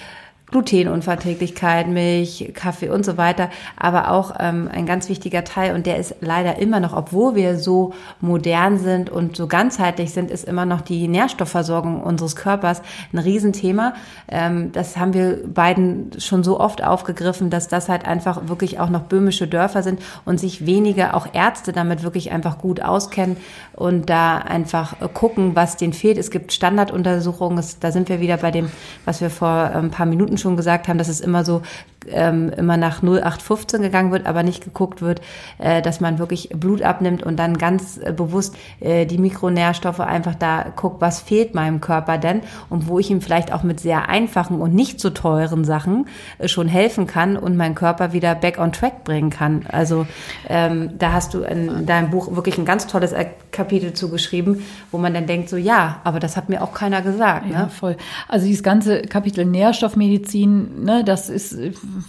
[0.52, 5.98] Glutenunverträglichkeit, Milch, Kaffee und so weiter, aber auch ähm, ein ganz wichtiger Teil und der
[5.98, 10.66] ist leider immer noch, obwohl wir so modern sind und so ganzheitlich sind, ist immer
[10.66, 13.96] noch die Nährstoffversorgung unseres Körpers ein Riesenthema.
[14.28, 18.90] Ähm, das haben wir beiden schon so oft aufgegriffen, dass das halt einfach wirklich auch
[18.90, 23.38] noch böhmische Dörfer sind und sich wenige, auch Ärzte damit wirklich einfach gut auskennen
[23.74, 26.20] und da einfach gucken, was denen fehlt.
[26.20, 28.70] Es gibt Standarduntersuchungen, da sind wir wieder bei dem,
[29.06, 31.62] was wir vor ein paar Minuten Minuten schon gesagt haben, dass es immer so
[32.10, 35.22] ähm, immer nach 0815 gegangen wird, aber nicht geguckt wird,
[35.58, 40.36] äh, dass man wirklich Blut abnimmt und dann ganz äh, bewusst äh, die Mikronährstoffe einfach
[40.36, 44.10] da guckt, was fehlt meinem Körper denn und wo ich ihm vielleicht auch mit sehr
[44.10, 48.60] einfachen und nicht so teuren Sachen äh, schon helfen kann und meinen Körper wieder back
[48.60, 49.66] on track bringen kann.
[49.72, 50.06] Also
[50.48, 53.14] ähm, da hast du in deinem Buch wirklich ein ganz tolles
[53.52, 57.50] Kapitel zugeschrieben, wo man dann denkt so, ja, aber das hat mir auch keiner gesagt.
[57.52, 57.70] Ja, ne?
[57.70, 57.98] voll.
[58.28, 61.58] Also dieses ganze Kapitel Nährstoffmedizin, ne, das ist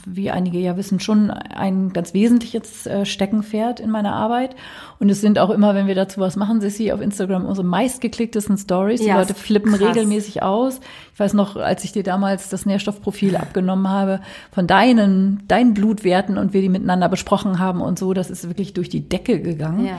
[0.05, 4.57] wie einige ja wissen, schon ein ganz wesentliches äh, Steckenpferd in meiner Arbeit.
[4.99, 8.57] Und es sind auch immer, wenn wir dazu was machen, Sissi, auf Instagram unsere meistgeklicktesten
[8.57, 9.01] Stories.
[9.01, 9.89] Die ja, Leute flippen krass.
[9.89, 10.80] regelmäßig aus.
[11.12, 14.20] Ich weiß noch, als ich dir damals das Nährstoffprofil abgenommen habe,
[14.53, 18.74] von deinen, deinen Blutwerten und wir die miteinander besprochen haben und so, das ist wirklich
[18.74, 19.87] durch die Decke gegangen.
[19.87, 19.99] Ja.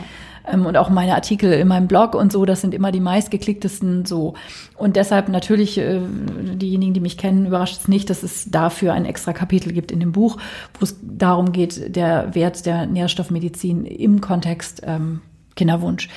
[0.52, 4.06] Ähm, und auch meine Artikel in meinem Blog und so, das sind immer die meistgeklicktesten
[4.06, 4.34] so.
[4.76, 6.00] Und deshalb natürlich, äh,
[6.56, 10.00] diejenigen, die mich kennen, überrascht es nicht, dass es dafür ein extra Kapitel gibt in
[10.00, 10.38] dem Buch,
[10.80, 15.22] wo es darum geht, der Wert der Nährstoffmedizin im Kontext ähm,
[15.58, 16.08] Kinderwunsch.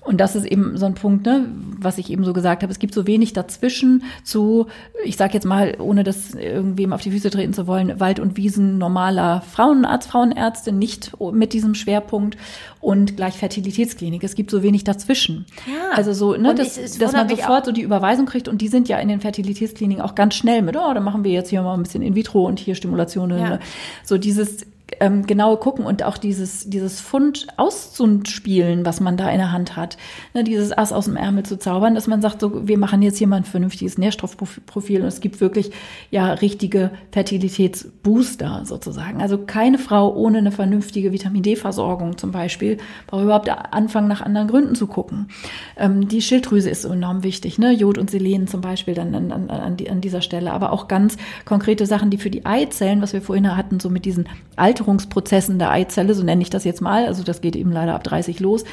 [0.00, 1.46] Und das ist eben so ein Punkt, ne,
[1.78, 2.72] was ich eben so gesagt habe.
[2.72, 4.66] Es gibt so wenig dazwischen zu,
[5.04, 8.36] ich sage jetzt mal, ohne das irgendwem auf die Füße treten zu wollen, Wald- und
[8.36, 12.36] Wiesen normaler Frauenarzt, Frauenärzte, nicht mit diesem Schwerpunkt
[12.80, 14.24] und gleich Fertilitätsklinik.
[14.24, 15.46] Es gibt so wenig dazwischen.
[15.66, 15.96] Ja.
[15.96, 18.88] Also so, ne, das, ich, dass man sofort so die Überweisung kriegt und die sind
[18.88, 21.74] ja in den Fertilitätskliniken auch ganz schnell mit, oh, dann machen wir jetzt hier mal
[21.74, 23.38] ein bisschen in vitro und hier Stimulationen.
[23.38, 23.48] Ja.
[23.50, 23.60] Ne?
[24.04, 24.66] So dieses
[25.00, 29.76] ähm, genau gucken und auch dieses, dieses Fund auszuspielen, was man da in der Hand
[29.76, 29.96] hat.
[30.32, 33.18] Ne, dieses Ass aus dem Ärmel zu zaubern, dass man sagt, so, wir machen jetzt
[33.18, 35.72] hier mal ein vernünftiges Nährstoffprofil und es gibt wirklich
[36.10, 39.20] ja richtige Fertilitätsbooster sozusagen.
[39.20, 42.78] Also keine Frau ohne eine vernünftige Vitamin D-Versorgung zum Beispiel
[43.08, 45.28] braucht überhaupt anfangen, nach anderen Gründen zu gucken.
[45.76, 47.72] Ähm, die Schilddrüse ist enorm wichtig, ne?
[47.72, 51.16] Jod und Selen zum Beispiel dann an, an, an, an dieser Stelle, aber auch ganz
[51.44, 55.58] konkrete Sachen, die für die Eizellen, was wir vorhin hatten, so mit diesen Alten Alterungsprozessen
[55.58, 58.40] der Eizelle, so nenne ich das jetzt mal, also das geht eben leider ab 30
[58.40, 58.64] los,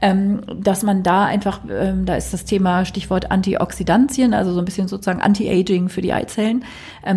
[0.00, 4.64] ähm, dass man da einfach, ähm, da ist das Thema Stichwort Antioxidantien, also so ein
[4.64, 6.64] bisschen sozusagen Anti-Aging für die Eizellen,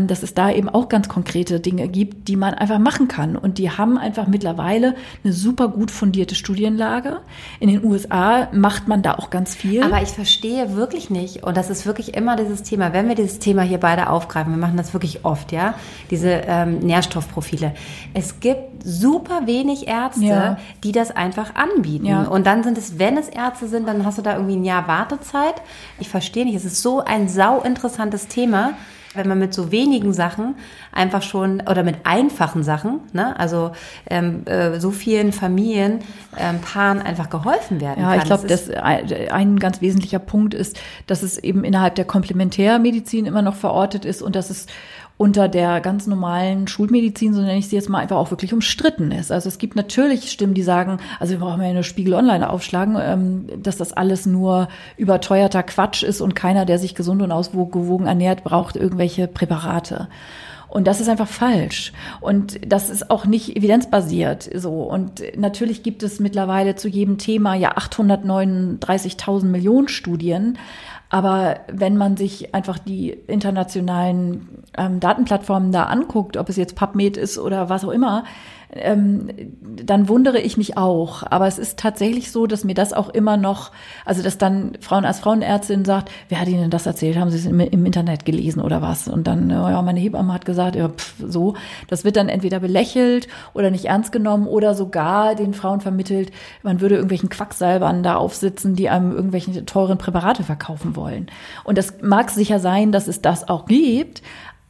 [0.08, 3.36] dass es da eben auch ganz konkrete Dinge gibt, die man einfach machen kann.
[3.36, 7.20] Und die haben einfach mittlerweile eine super gut fundierte Studienlage.
[7.60, 9.84] In den USA macht man da auch ganz viel.
[9.84, 13.40] Aber ich verstehe wirklich nicht, und das ist wirklich immer dieses Thema, wenn wir dieses
[13.40, 15.76] Thema hier beide aufgreifen, wir machen das wirklich oft, ja,
[16.12, 17.74] diese ähm, Nährstoffprofile.
[18.14, 20.58] Es gibt super wenig Ärzte, ja.
[20.84, 22.06] die das einfach anbieten.
[22.06, 22.24] Ja.
[22.24, 24.88] Und dann sind es, wenn es Ärzte sind, dann hast du da irgendwie ein Jahr
[24.88, 25.56] Wartezeit.
[26.00, 28.74] Ich verstehe nicht, es ist so ein sau interessantes Thema
[29.14, 30.56] wenn man mit so wenigen Sachen
[30.92, 33.72] einfach schon oder mit einfachen Sachen, ne, also
[34.10, 36.00] ähm, äh, so vielen Familien,
[36.38, 38.16] ähm, Paaren einfach geholfen werden ja, kann.
[38.16, 42.06] Ja, ich glaube, das, das ein ganz wesentlicher Punkt ist, dass es eben innerhalb der
[42.06, 44.68] Komplementärmedizin immer noch verortet ist und dass es
[45.18, 49.12] unter der ganz normalen Schulmedizin, so nenne ich sie jetzt mal, einfach auch wirklich umstritten
[49.12, 49.32] ist.
[49.32, 52.98] Also es gibt natürlich Stimmen, die sagen, also wir brauchen ja eine Spiegel Online aufschlagen,
[53.02, 58.06] ähm, dass das alles nur überteuerter Quatsch ist und keiner, der sich gesund und ausgewogen
[58.06, 60.08] ernährt, braucht irgendwelche Präparate.
[60.70, 61.94] Und das ist einfach falsch.
[62.20, 64.84] Und das ist auch nicht evidenzbasiert so.
[64.84, 70.58] Und natürlich gibt es mittlerweile zu jedem Thema ja 839.000 Millionen Studien.
[71.10, 77.16] Aber wenn man sich einfach die internationalen ähm, Datenplattformen da anguckt, ob es jetzt PubMed
[77.16, 78.26] ist oder was auch immer,
[78.72, 79.30] ähm,
[79.62, 81.24] dann wundere ich mich auch.
[81.30, 83.72] Aber es ist tatsächlich so, dass mir das auch immer noch,
[84.06, 87.18] also dass dann Frauen als Frauenärztin sagt, wer hat Ihnen das erzählt?
[87.18, 89.08] Haben Sie es im, im Internet gelesen oder was?
[89.08, 91.56] Und dann, ja, meine Hebamme hat gesagt, ja, pff, so.
[91.88, 96.32] Das wird dann entweder belächelt oder nicht ernst genommen oder sogar den Frauen vermittelt,
[96.64, 101.28] man würde irgendwelchen Quacksalbern da aufsitzen, die einem irgendwelche teuren Präparate verkaufen wollen.
[101.64, 104.22] Und das mag sicher sein, dass es das auch gibt,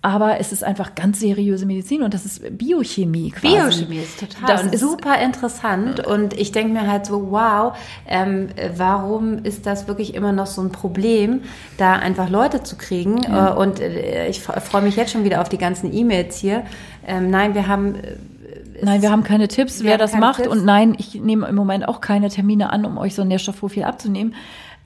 [0.08, 3.56] aber es ist einfach ganz seriöse Medizin und das ist Biochemie quasi.
[3.56, 7.78] Biochemie ist total das ist super interessant und ich denke mir halt so, wow,
[8.08, 8.48] ähm,
[8.78, 11.42] warum ist das wirklich immer noch so ein Problem,
[11.78, 13.22] da einfach Leute zu kriegen?
[13.24, 13.52] Ja.
[13.52, 16.64] Äh, und äh, ich freue mich jetzt schon wieder auf die ganzen E-Mails hier.
[17.06, 18.16] Ähm, nein, wir haben äh,
[18.82, 20.38] Nein, wir haben keine Tipps, wer das macht.
[20.38, 20.50] Tipps.
[20.50, 23.84] Und nein, ich nehme im Moment auch keine Termine an, um euch so ein Nährstoffprofil
[23.84, 24.36] abzunehmen.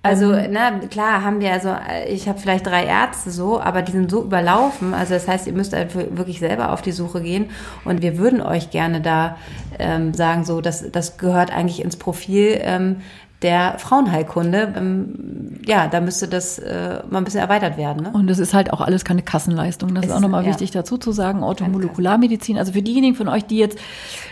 [0.04, 1.76] Also, ähm, na klar, haben wir also,
[2.08, 4.94] ich habe vielleicht drei Ärzte so, aber die sind so überlaufen.
[4.96, 7.52] Also das heißt, ihr müsst halt wirklich selber auf die Suche gehen
[7.86, 9.38] und wir würden euch gerne da
[9.78, 12.60] ähm, sagen, so, das, das gehört eigentlich ins Profil.
[12.62, 12.98] Ähm,
[13.42, 18.04] der Frauenheilkunde, ähm, ja, da müsste das äh, mal ein bisschen erweitert werden.
[18.04, 18.12] Ne?
[18.14, 19.96] Und es ist halt auch alles keine Kassenleistung.
[19.96, 20.50] Das es ist auch nochmal ja.
[20.50, 21.42] wichtig dazu zu sagen.
[21.42, 22.58] Orthomolekularmedizin.
[22.58, 23.80] Also für diejenigen von euch, die jetzt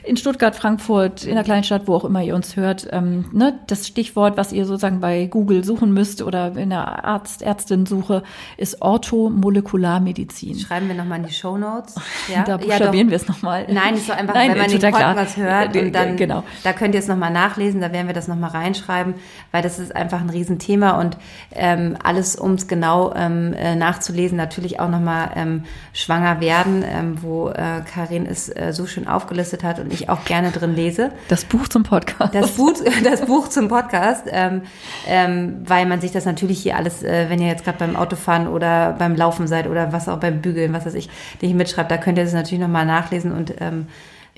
[0.04, 3.88] in Stuttgart, Frankfurt, in der Kleinstadt, wo auch immer ihr uns hört, ähm, ne, das
[3.88, 8.22] Stichwort, was ihr sozusagen bei Google suchen müsst oder in der Arzt, Ärztin-Suche,
[8.58, 10.60] ist Orthomolekularmedizin.
[10.60, 11.96] Schreiben wir nochmal in die Show Notes.
[12.30, 12.44] Ja?
[12.44, 13.66] da buchstabieren ja, wir es nochmal.
[13.72, 16.44] Nein, ist so einfach, Nein, wenn man den Podcast hört und dann, genau.
[16.64, 19.16] da könnt ihr es nochmal nachlesen, da werden wir das nochmal reinschreiben schreiben,
[19.52, 21.18] weil das ist einfach ein Riesenthema und
[21.54, 27.22] ähm, alles, um es genau ähm, äh, nachzulesen, natürlich auch nochmal ähm, schwanger werden, ähm,
[27.22, 31.12] wo äh, Karin es äh, so schön aufgelistet hat und ich auch gerne drin lese.
[31.28, 32.36] Das Buch zum Podcast.
[32.36, 32.74] Das Buch,
[33.04, 34.64] das Buch zum Podcast, ähm,
[35.08, 38.48] ähm, weil man sich das natürlich hier alles, äh, wenn ihr jetzt gerade beim Autofahren
[38.48, 41.10] oder beim Laufen seid oder was auch beim Bügeln, was weiß ich,
[41.42, 43.88] nicht mitschreibt, da könnt ihr das natürlich nochmal nachlesen und ähm,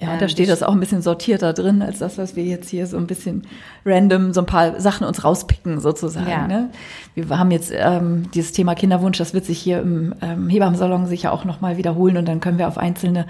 [0.02, 2.88] ja, da steht das auch ein bisschen sortierter drin, als das, was wir jetzt hier
[2.88, 3.44] so ein bisschen
[3.86, 6.28] random, so ein paar Sachen uns rauspicken sozusagen.
[6.28, 6.48] Ja.
[6.48, 6.72] Ne?
[7.14, 11.32] Wir haben jetzt ähm, dieses Thema Kinderwunsch, das wird sich hier im ähm, Hebammensalon sicher
[11.32, 13.28] auch nochmal wiederholen und dann können wir auf einzelne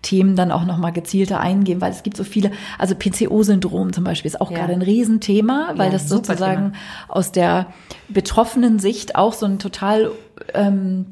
[0.00, 4.30] Themen dann auch nochmal gezielter eingehen, weil es gibt so viele, also PCO-Syndrom zum Beispiel
[4.30, 4.58] ist auch ja.
[4.58, 6.78] gerade ein Riesenthema, weil ja, das sozusagen Thema.
[7.08, 7.66] aus der
[8.08, 10.10] betroffenen Sicht auch so ein total
[10.54, 11.06] ähm,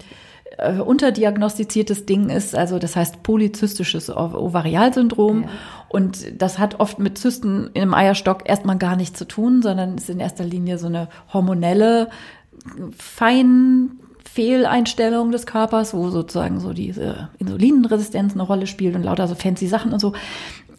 [0.63, 5.43] äh, unterdiagnostiziertes Ding ist, also das heißt polyzystisches Ovarialsyndrom.
[5.43, 5.49] Ja.
[5.89, 10.09] Und das hat oft mit Zysten im Eierstock erstmal gar nichts zu tun, sondern ist
[10.09, 12.09] in erster Linie so eine hormonelle
[12.97, 19.67] Feinfehleinstellung des Körpers, wo sozusagen so diese Insulinresistenz eine Rolle spielt und lauter so fancy
[19.67, 20.13] Sachen und so.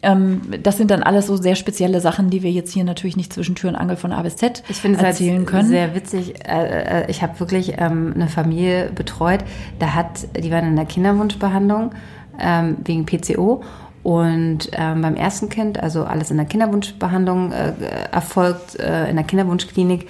[0.04, 3.32] Ähm, das sind dann alles so sehr spezielle Sachen, die wir jetzt hier natürlich nicht
[3.32, 5.68] zwischen Tür und Angel von A bis Z ich finde erzählen halt können.
[5.68, 6.46] Sehr witzig.
[6.46, 9.40] Äh, äh, ich habe wirklich ähm, eine Familie betreut.
[9.78, 11.92] Da hat, die waren in der Kinderwunschbehandlung
[12.38, 13.62] ähm, wegen PCO
[14.02, 17.72] Und ähm, beim ersten Kind, also alles in der Kinderwunschbehandlung äh,
[18.12, 20.08] erfolgt, äh, in der Kinderwunschklinik,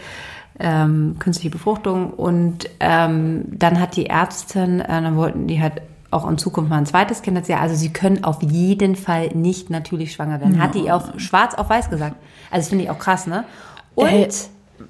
[0.59, 2.11] ähm, künstliche Befruchtung.
[2.11, 5.83] Und ähm, dann hat die Ärztin, äh, dann wollten die halt
[6.15, 9.29] auch in Zukunft mal ein zweites Kind hat sie, also sie können auf jeden Fall
[9.35, 10.57] nicht natürlich schwanger werden.
[10.57, 10.63] Ja.
[10.63, 12.17] Hat die auch schwarz auf weiß gesagt.
[12.51, 13.45] Also das finde ich auch krass, ne?
[13.95, 14.29] Und äh,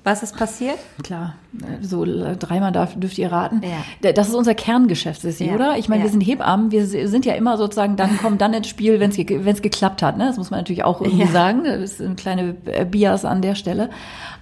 [0.02, 0.78] was ist passiert?
[1.02, 1.34] Klar,
[1.82, 3.60] so dreimal darf, dürft ihr raten.
[3.62, 4.12] Ja.
[4.12, 5.54] Das ist unser Kerngeschäft, Sissi, ja.
[5.54, 5.78] oder?
[5.78, 6.06] Ich meine, ja.
[6.06, 9.62] wir sind Hebammen, wir sind ja immer sozusagen, dann kommen dann ins Spiel, wenn es
[9.62, 10.16] geklappt hat.
[10.16, 10.26] Ne?
[10.26, 11.64] Das muss man natürlich auch irgendwie sagen.
[11.64, 13.90] Das ist eine kleine äh, Bias an der Stelle.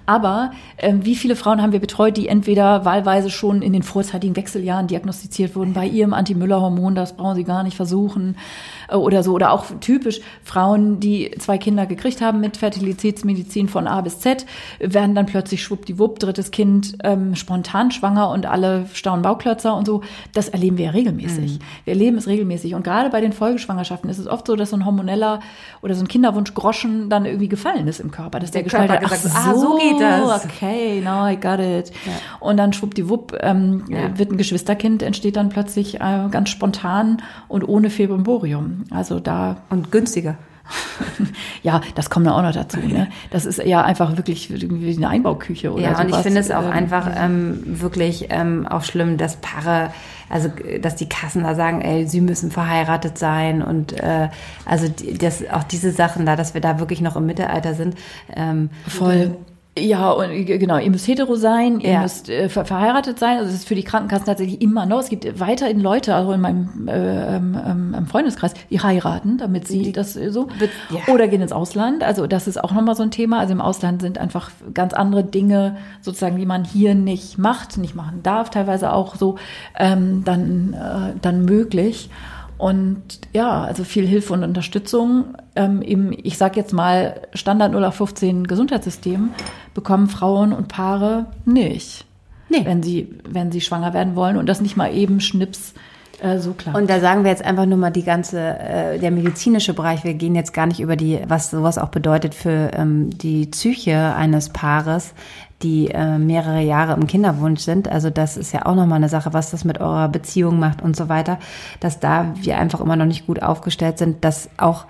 [0.06, 4.34] Aber äh, wie viele Frauen haben wir betreut, die entweder wahlweise schon in den vorzeitigen
[4.36, 8.36] Wechseljahren diagnostiziert wurden bei ihrem Anti-Müller-Hormon, das brauchen sie gar nicht versuchen
[8.81, 9.32] äh, oder so.
[9.32, 14.46] Oder auch typisch Frauen, die zwei Kinder gekriegt haben mit Fertilitätsmedizin von A bis Z,
[14.78, 20.02] werden dann plötzlich schwuppdiwupp, drittes Kind ähm, spontan schwanger und alle staunen Bauklötzer und so.
[20.34, 21.58] Das erleben wir ja regelmäßig.
[21.58, 21.64] Mhm.
[21.84, 22.74] Wir erleben es regelmäßig.
[22.74, 25.40] Und gerade bei den Folgeschwangerschaften ist es oft so, dass so ein hormoneller
[25.82, 29.02] oder so ein Kinderwunschgroschen dann irgendwie gefallen ist im Körper, dass der, der Körper hat,
[29.04, 30.44] ach, so, ah, so geht das.
[30.44, 31.90] Okay, now I got it.
[32.06, 32.12] Ja.
[32.40, 34.18] Und dann schwuppdiwupp ähm, ja.
[34.18, 38.81] wird ein Geschwisterkind, entsteht dann plötzlich äh, ganz spontan und ohne Febrimborium.
[38.90, 39.58] Also da.
[39.70, 40.36] Und günstiger.
[41.62, 42.78] ja, das kommt auch noch dazu.
[42.80, 43.08] Ne?
[43.30, 46.04] Das ist ja einfach wirklich wie eine Einbauküche oder Ja, sowas.
[46.04, 49.92] und ich finde es auch ähm, einfach ähm, wirklich ähm, auch schlimm, dass Paare,
[50.28, 54.28] also dass die Kassen da sagen, ey, sie müssen verheiratet sein und äh,
[54.64, 54.86] also
[55.18, 57.96] das, auch diese Sachen da, dass wir da wirklich noch im Mittelalter sind.
[58.34, 59.36] Ähm, Voll.
[59.78, 62.02] Ja, und genau, ihr müsst hetero sein, ihr ja.
[62.02, 63.38] müsst äh, ver verheiratet sein.
[63.38, 65.00] Also das ist für die Krankenkassen tatsächlich immer noch.
[65.00, 69.82] Es gibt weiterhin Leute, also in meinem äh, ähm, ähm Freundeskreis, die heiraten, damit sie
[69.82, 70.48] die, das äh, so.
[70.90, 71.14] Ja.
[71.14, 72.04] Oder gehen ins Ausland.
[72.04, 73.38] Also das ist auch nochmal so ein Thema.
[73.38, 77.94] Also im Ausland sind einfach ganz andere Dinge, sozusagen, die man hier nicht macht, nicht
[77.94, 79.36] machen darf, teilweise auch so,
[79.78, 82.10] ähm, dann, äh, dann möglich.
[82.58, 83.02] Und
[83.32, 89.30] ja, also viel Hilfe und Unterstützung ähm, im, ich sag jetzt mal, Standard 0815 Gesundheitssystem
[89.74, 92.04] bekommen Frauen und Paare nicht.
[92.48, 92.64] Nee.
[92.64, 95.74] Wenn sie, wenn sie schwanger werden wollen und das nicht mal eben schnips
[96.22, 96.74] äh, so klar.
[96.76, 100.14] Und da sagen wir jetzt einfach nur mal die ganze, äh, der medizinische Bereich, wir
[100.14, 104.50] gehen jetzt gar nicht über die, was sowas auch bedeutet für ähm, die Psyche eines
[104.50, 105.14] Paares,
[105.62, 107.88] die äh, mehrere Jahre im Kinderwunsch sind.
[107.88, 110.96] Also das ist ja auch nochmal eine Sache, was das mit eurer Beziehung macht und
[110.96, 111.38] so weiter,
[111.80, 114.86] dass da wir einfach immer noch nicht gut aufgestellt sind, dass auch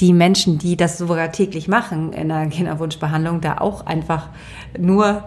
[0.00, 4.28] die Menschen, die das sogar täglich machen in der Kinderwunschbehandlung, da auch einfach
[4.78, 5.24] nur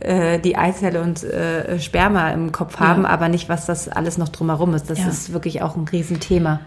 [0.00, 3.08] äh, die Eizelle und äh, Sperma im Kopf haben, ja.
[3.08, 4.90] aber nicht, was das alles noch drumherum ist.
[4.90, 5.08] Das ja.
[5.08, 6.60] ist wirklich auch ein Riesenthema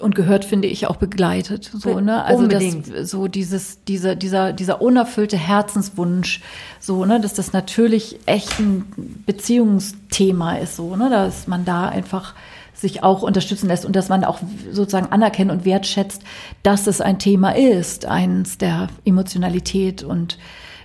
[0.00, 1.70] und gehört, finde ich, auch begleitet.
[1.74, 2.24] So, ne?
[2.24, 2.92] Also Unbedingt.
[2.92, 6.40] das, so dieses, dieser, dieser, dieser unerfüllte Herzenswunsch,
[6.78, 8.86] so, ne, dass das natürlich echt ein
[9.26, 12.34] Beziehungsthema ist, so, ne, dass man da einfach
[12.80, 14.38] sich auch unterstützen lässt und dass man auch
[14.70, 16.22] sozusagen anerkennt und wertschätzt,
[16.62, 20.38] dass es ein Thema ist, eins der Emotionalität und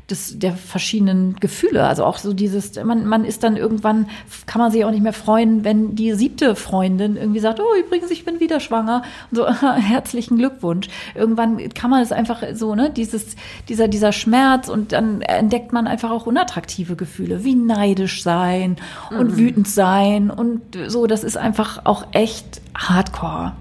[0.09, 1.87] des, der verschiedenen Gefühle.
[1.87, 4.07] Also auch so dieses, man, man ist dann irgendwann,
[4.45, 8.11] kann man sich auch nicht mehr freuen, wenn die siebte Freundin irgendwie sagt, oh, übrigens,
[8.11, 9.01] ich bin wieder schwanger.
[9.31, 10.89] Und so, herzlichen Glückwunsch.
[11.15, 13.35] Irgendwann kann man es einfach so, ne, dieses,
[13.67, 18.77] dieser, dieser Schmerz und dann entdeckt man einfach auch unattraktive Gefühle, wie neidisch sein
[19.09, 19.37] und mhm.
[19.37, 23.53] wütend sein und so, das ist einfach auch echt hardcore.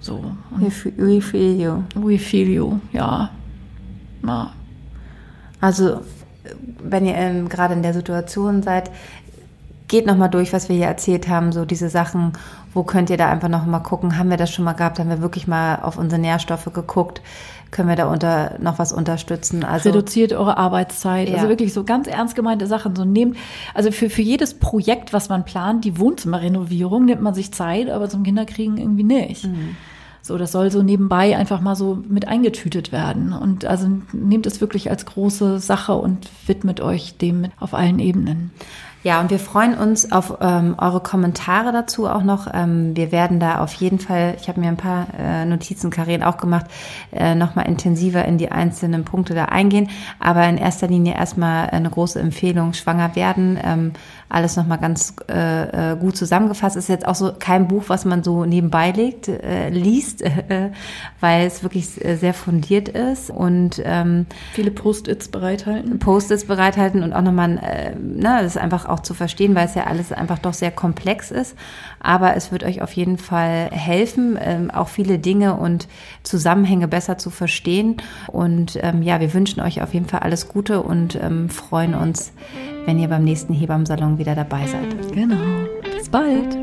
[0.00, 0.22] So.
[0.50, 1.82] We feel you.
[1.94, 3.30] We feel you, ja.
[4.26, 4.52] Ja.
[5.64, 6.00] Also
[6.82, 8.90] wenn ihr ähm, gerade in der Situation seid,
[9.88, 12.34] geht nochmal durch, was wir hier erzählt haben, so diese Sachen,
[12.74, 15.22] wo könnt ihr da einfach nochmal gucken, haben wir das schon mal gehabt, haben wir
[15.22, 17.22] wirklich mal auf unsere Nährstoffe geguckt,
[17.70, 19.64] können wir da unter, noch was unterstützen.
[19.64, 21.36] Also, Reduziert eure Arbeitszeit, ja.
[21.36, 23.38] also wirklich so ganz ernst gemeinte Sachen, so nehmt,
[23.72, 28.10] also für, für jedes Projekt, was man plant, die Wohnzimmerrenovierung, nimmt man sich Zeit, aber
[28.10, 29.46] zum Kinderkriegen irgendwie nicht.
[29.46, 29.76] Mhm.
[30.26, 33.34] So, das soll so nebenbei einfach mal so mit eingetütet werden.
[33.34, 38.50] Und also nehmt es wirklich als große Sache und widmet euch dem auf allen Ebenen.
[39.02, 42.48] Ja, und wir freuen uns auf ähm, eure Kommentare dazu auch noch.
[42.54, 46.22] Ähm, wir werden da auf jeden Fall, ich habe mir ein paar äh, Notizen, Karin
[46.22, 46.68] auch gemacht,
[47.12, 49.90] äh, nochmal intensiver in die einzelnen Punkte da eingehen.
[50.20, 53.58] Aber in erster Linie erstmal eine große Empfehlung, schwanger werden.
[53.62, 53.92] Ähm,
[54.34, 56.76] alles nochmal ganz äh, äh, gut zusammengefasst.
[56.76, 60.70] Ist jetzt auch so kein Buch, was man so nebenbei legt, äh, liest, äh,
[61.20, 65.98] weil es wirklich sehr fundiert ist und ähm, viele Post-its bereithalten.
[65.98, 69.74] Post-its bereithalten und auch nochmal, äh, na, das ist einfach auch zu verstehen, weil es
[69.74, 71.56] ja alles einfach doch sehr komplex ist.
[72.04, 75.88] Aber es wird euch auf jeden Fall helfen, ähm, auch viele Dinge und
[76.22, 77.96] Zusammenhänge besser zu verstehen.
[78.30, 82.32] Und ähm, ja, wir wünschen euch auf jeden Fall alles Gute und ähm, freuen uns,
[82.84, 85.12] wenn ihr beim nächsten Hebammsalon wieder dabei seid.
[85.12, 85.66] Genau.
[85.96, 86.58] Bis bald.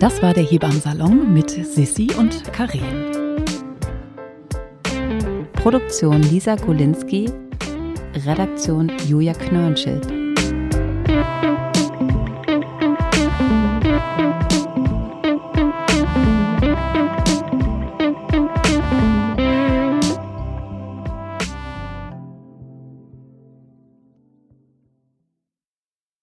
[0.00, 2.80] Das war der Hebammsalon mit Sissi und Karin.
[5.52, 7.30] Produktion Lisa Golinski,
[8.24, 10.17] Redaktion Julia Knörnschild.
[11.28, 11.67] thank you.